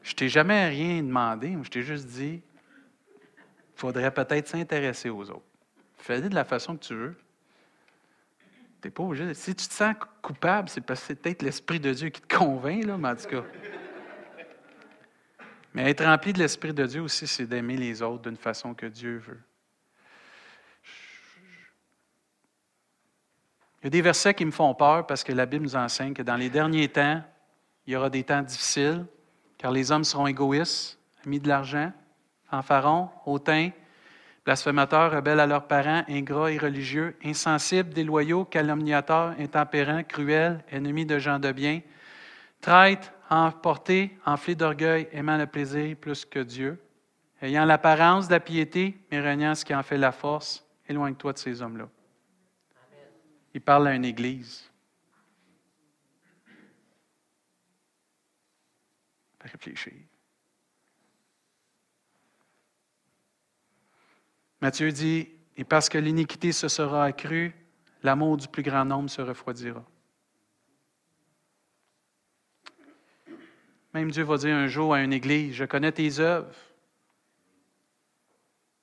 [0.00, 2.40] je t'ai jamais rien demandé, je t'ai juste dit
[3.78, 5.46] faudrait peut-être s'intéresser aux autres.
[5.98, 7.16] Fais-le de la façon que tu veux.
[8.82, 9.34] Tu pas obligé.
[9.34, 12.36] Si tu te sens coupable, c'est parce que c'est peut-être l'Esprit de Dieu qui te
[12.36, 13.44] convainc, là, mais en tout cas.
[15.74, 18.86] Mais être rempli de l'Esprit de Dieu aussi, c'est d'aimer les autres d'une façon que
[18.86, 19.40] Dieu veut.
[23.80, 26.14] Il y a des versets qui me font peur parce que la Bible nous enseigne
[26.14, 27.22] que dans les derniers temps,
[27.86, 29.06] il y aura des temps difficiles,
[29.56, 31.92] car les hommes seront égoïstes, amis de l'argent,
[32.50, 33.70] fanfarons, hautains,
[34.44, 41.18] blasphémateurs, rebelles à leurs parents, ingrats et religieux, insensibles, déloyaux, calomniateurs, intempérants, cruels, ennemis de
[41.18, 41.82] gens de bien,
[42.60, 46.82] traîtres, emportés, enflés d'orgueil, aimant le plaisir plus que Dieu,
[47.42, 50.64] ayant l'apparence de la piété, mais reniant ce qui en fait la force.
[50.88, 51.88] Éloigne-toi de ces hommes-là.
[53.52, 54.70] Il parle à une église.
[59.40, 59.92] Réfléchir.
[64.60, 67.54] Matthieu dit, et parce que l'iniquité se sera accrue,
[68.02, 69.84] l'amour du plus grand nombre se refroidira.
[73.94, 76.54] Même Dieu va dire un jour à une église, je connais tes œuvres.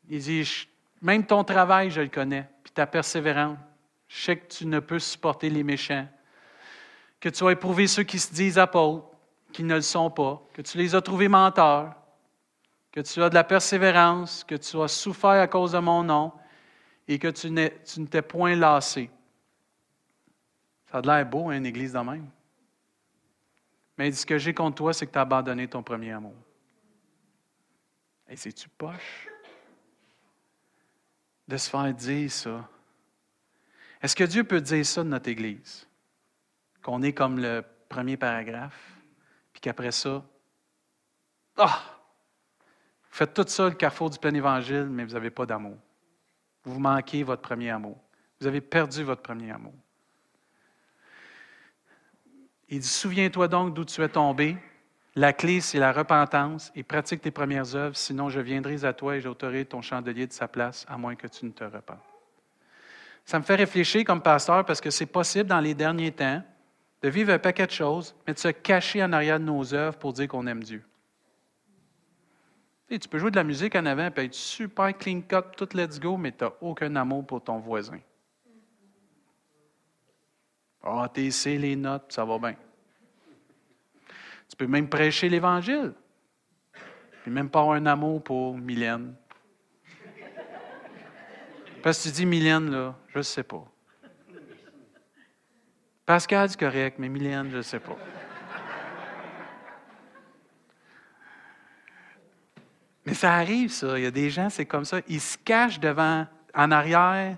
[0.10, 0.68] Il dit,
[1.02, 3.58] même ton travail, je le connais, puis ta persévérance.
[4.08, 6.08] Je sais que tu ne peux supporter les méchants,
[7.20, 9.08] que tu as éprouvé ceux qui se disent apôtres,
[9.52, 11.96] qui ne le sont pas, que tu les as trouvés menteurs,
[12.96, 16.32] que tu as de la persévérance, que tu as souffert à cause de mon nom
[17.10, 19.12] et que tu, tu ne t'es point lassé.
[20.90, 22.30] Ça a l'air beau, hein, une église de même.
[23.98, 26.36] Mais ce que j'ai contre toi, c'est que tu as abandonné ton premier amour.
[28.30, 29.28] Et c'est-tu poche?
[31.50, 32.68] De se faire dire ça?
[34.02, 35.86] Est-ce que Dieu peut dire ça de notre Église?
[36.82, 39.02] Qu'on est comme le premier paragraphe,
[39.52, 40.24] puis qu'après ça,
[41.58, 41.95] ah!
[43.16, 45.78] Faites tout ça, le carrefour du plein évangile, mais vous n'avez pas d'amour.
[46.66, 47.98] Vous manquez votre premier amour.
[48.42, 49.72] Vous avez perdu votre premier amour.
[52.68, 54.58] Il dit, souviens-toi donc d'où tu es tombé.
[55.16, 59.16] La clé, c'est la repentance et pratique tes premières œuvres, sinon je viendrai à toi
[59.16, 62.04] et j'ôterai ton chandelier de sa place, à moins que tu ne te repentes.
[63.24, 66.44] Ça me fait réfléchir comme pasteur parce que c'est possible dans les derniers temps
[67.02, 69.98] de vivre un paquet de choses, mais de se cacher en arrière de nos œuvres
[69.98, 70.84] pour dire qu'on aime Dieu.
[72.90, 76.00] Tu peux jouer de la musique en avant et être super clean cut, tout let's
[76.00, 78.00] go, mais tu n'as aucun amour pour ton voisin.
[80.84, 82.56] Ah, oh, t'es les notes, ça va bien.
[84.48, 85.94] Tu peux même prêcher l'Évangile.
[87.24, 89.16] Puis même pas avoir un amour pour Mylène.
[91.82, 93.66] Parce que tu dis Mylène, là, je ne sais pas.
[96.06, 97.98] Pascal, c'est correct, mais Mylène, je ne sais pas.
[103.16, 103.98] Ça arrive, ça.
[103.98, 105.00] Il y a des gens, c'est comme ça.
[105.08, 107.38] Ils se cachent devant, en arrière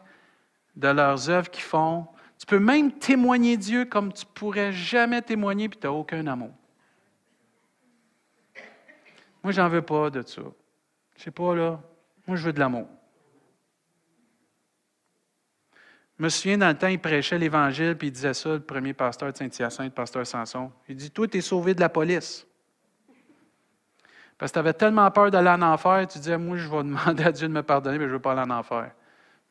[0.76, 2.08] de leurs œuvres qu'ils font.
[2.38, 6.52] Tu peux même témoigner Dieu comme tu pourrais jamais témoigner, puis tu n'as aucun amour.
[9.44, 10.42] Moi, j'en veux pas de ça.
[11.16, 11.82] Je sais pas, là.
[12.28, 12.88] Moi, je veux de l'amour.
[16.20, 18.94] Je me souviens, dans le temps, il prêchait l'Évangile, puis il disait ça, le premier
[18.94, 20.72] pasteur de Saint-Hyacinthe, pasteur Samson.
[20.90, 22.46] Il dit Toi, tu es sauvé de la police.
[24.38, 27.24] Parce que tu avais tellement peur d'aller en enfer, tu disais Moi, je vais demander
[27.24, 28.92] à Dieu de me pardonner, mais je ne veux pas aller en enfer.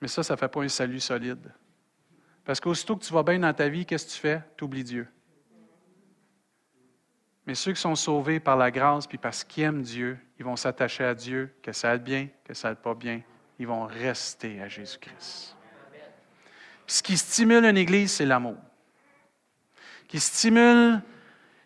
[0.00, 1.52] Mais ça, ça ne fait pas un salut solide.
[2.44, 4.42] Parce qu'aussitôt que tu vas bien dans ta vie, qu'est-ce que tu fais?
[4.56, 5.08] Tu oublies Dieu.
[7.46, 10.56] Mais ceux qui sont sauvés par la grâce, puis parce qu'ils aiment Dieu, ils vont
[10.56, 13.22] s'attacher à Dieu, que ça aille bien, que ça aille pas bien.
[13.58, 15.56] Ils vont rester à Jésus-Christ.
[16.86, 18.56] Ce qui stimule une Église, c'est l'amour.
[20.06, 21.00] Qui stimule,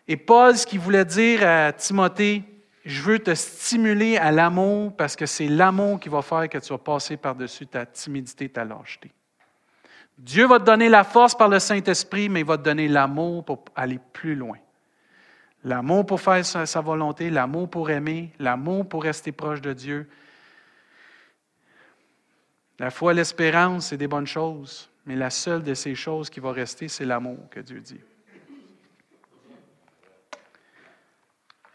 [0.07, 2.43] et Paul, ce qu'il voulait dire à Timothée,
[2.83, 6.69] je veux te stimuler à l'amour parce que c'est l'amour qui va faire que tu
[6.69, 9.11] vas passer par-dessus ta timidité, ta lâcheté.
[10.17, 13.45] Dieu va te donner la force par le Saint-Esprit, mais il va te donner l'amour
[13.45, 14.57] pour aller plus loin.
[15.63, 20.09] L'amour pour faire sa, volonté, l'amour pour aimer, l'amour pour rester proche de Dieu.
[22.79, 26.51] La foi, l'espérance, c'est des bonnes choses, mais la seule de ces choses qui va
[26.51, 28.01] rester, c'est l'amour que Dieu dit.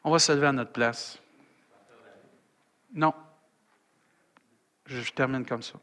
[0.06, 1.18] On va se lever à notre place.
[2.94, 3.12] Non.
[4.86, 5.74] Je termine comme ça,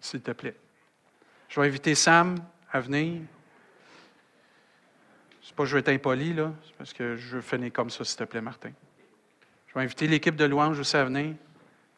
[0.00, 0.56] s'il te plaît.
[1.48, 2.36] Je vais inviter Sam
[2.72, 3.20] à venir
[5.56, 8.04] pas que je vais être impoli, là, c'est parce que je veux finir comme ça,
[8.04, 8.72] s'il te plaît, Martin.
[9.68, 11.34] Je vais inviter l'équipe de louange aussi à venir.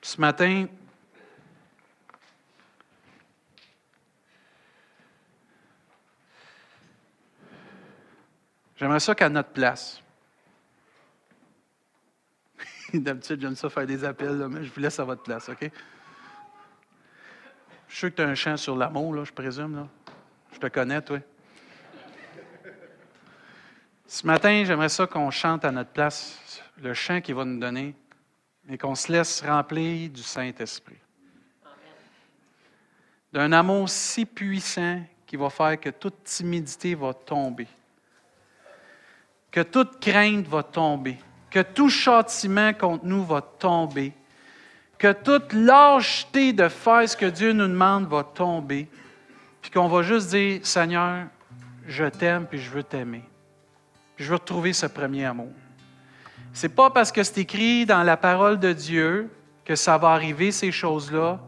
[0.00, 0.66] ce matin,
[8.76, 10.00] j'aimerais ça qu'à notre place,
[12.94, 15.70] D'habitude, j'aime ça faire des appels, mais je vous laisse à votre place, OK?
[17.88, 19.76] Je sûr que tu as un chant sur l'amour, là, je présume.
[19.76, 19.88] Là.
[20.52, 21.18] Je te connais, toi.
[24.06, 27.94] Ce matin, j'aimerais ça qu'on chante à notre place le chant qu'il va nous donner
[28.68, 30.96] et qu'on se laisse remplir du Saint-Esprit.
[33.32, 37.68] D'un amour si puissant qui va faire que toute timidité va tomber,
[39.50, 41.18] que toute crainte va tomber,
[41.50, 44.12] que tout châtiment contre nous va tomber,
[44.98, 48.88] que toute lâcheté de faire que Dieu nous demande va tomber,
[49.62, 51.26] puis qu'on va juste dire, Seigneur,
[51.86, 53.22] je t'aime puis je veux t'aimer
[54.18, 55.52] je veux retrouver ce premier amour.
[56.52, 59.30] Ce n'est pas parce que c'est écrit dans la parole de Dieu
[59.64, 61.40] que ça va arriver, ces choses-là,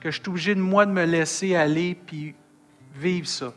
[0.00, 2.34] que je suis obligé de moi de me laisser aller puis
[2.94, 3.52] vivre ça.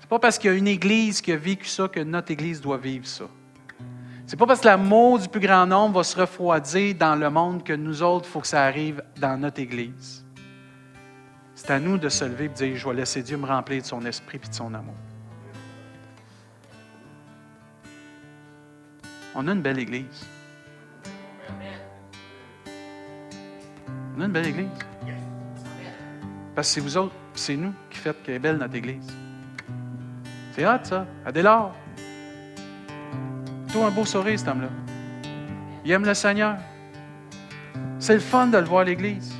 [0.00, 2.60] C'est pas parce qu'il y a une Église qui a vécu ça que notre Église
[2.60, 3.26] doit vivre ça.
[4.30, 7.64] C'est pas parce que l'amour du plus grand nombre va se refroidir dans le monde
[7.64, 10.24] que nous autres, il faut que ça arrive dans notre Église.
[11.56, 13.82] C'est à nous de se lever et de dire, je vais laisser Dieu me remplir
[13.82, 14.94] de son esprit et de son amour.
[19.34, 20.24] On a une belle Église.
[24.16, 24.68] On a une belle Église.
[26.54, 29.08] Parce que c'est vous autres, c'est nous qui faites qu'elle est belle notre Église.
[30.52, 31.04] C'est hot, ça.
[31.26, 31.72] Adélard.
[33.72, 34.68] Toi, un beau sourire, cet homme-là.
[35.84, 36.56] Il aime le Seigneur.
[38.00, 39.32] C'est le fun de le voir à l'Église.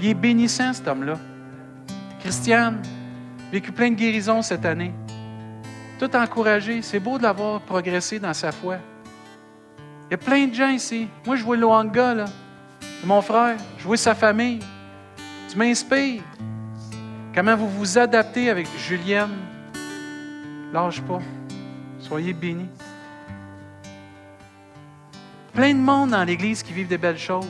[0.00, 1.18] Il est bénissant, cet homme-là.
[2.20, 2.82] Christiane,
[3.52, 4.92] vécu plein de guérisons cette année.
[5.98, 6.82] Tout encouragé.
[6.82, 8.78] C'est beau de l'avoir progressé dans sa foi.
[10.08, 11.06] Il y a plein de gens ici.
[11.24, 12.24] Moi, je vois Luanga, là.
[13.04, 13.56] Mon frère.
[13.78, 14.58] Je vois sa famille.
[15.48, 16.22] Tu m'inspires.
[17.32, 19.36] Comment vous vous adaptez avec Julienne?
[20.72, 21.20] Lâche pas.
[22.00, 22.68] Soyez bénis.
[25.60, 27.44] Plein de monde dans l'Église qui vivent des belles choses.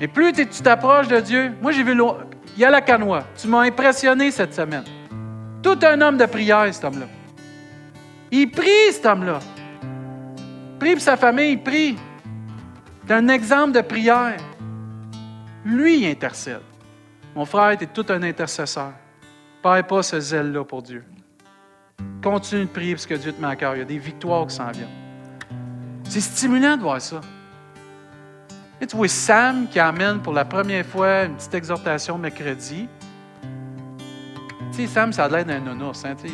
[0.00, 3.20] Et plus tu t'approches de Dieu, moi j'ai vu il y a la canoë.
[3.36, 4.84] Tu m'as impressionné cette semaine.
[5.62, 7.04] Tout un homme de prière, cet homme-là.
[8.30, 9.40] Il prie, cet homme-là.
[10.78, 11.98] Prie pour sa famille, il prie.
[13.06, 14.38] C'est un exemple de prière.
[15.66, 16.62] Lui, il intercède.
[17.36, 18.92] Mon frère était tout un intercesseur.
[19.62, 21.04] Perds pas ce zèle-là pour Dieu.
[22.22, 23.76] Continue de prier parce que Dieu te met à cœur.
[23.76, 24.99] Il y a des victoires qui s'en viennent.
[26.10, 27.20] C'est stimulant de voir ça.
[28.80, 32.88] Et tu vois Sam qui amène pour la première fois une petite exhortation mercredi.
[34.72, 36.04] Tu sais, Sam, ça a l'air d'un nounours.
[36.04, 36.28] Hein, tu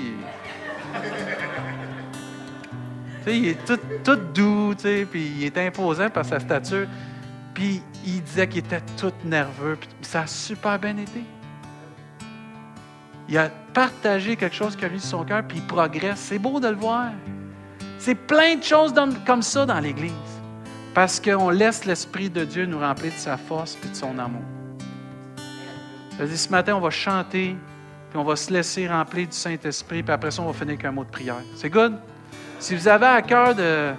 [3.22, 3.48] sais, il...
[3.48, 6.86] est tout, tout doux, tu sais, puis il est imposant par sa stature.
[7.52, 9.76] Puis il disait qu'il était tout nerveux.
[9.78, 11.22] Puis ça a super bien été.
[13.28, 16.20] Il a partagé quelque chose qui a lui sur son cœur, puis il progresse.
[16.20, 17.10] C'est beau de le voir.
[18.06, 18.94] C'est plein de choses
[19.26, 20.12] comme ça dans l'Église.
[20.94, 24.44] Parce qu'on laisse l'Esprit de Dieu nous remplir de sa force et de son amour.
[26.16, 27.56] Je dis, ce matin, on va chanter,
[28.10, 30.84] puis on va se laisser remplir du Saint-Esprit, puis après ça, on va finir avec
[30.84, 31.42] un mot de prière.
[31.56, 31.94] C'est good?
[32.60, 33.90] Si vous avez à cœur de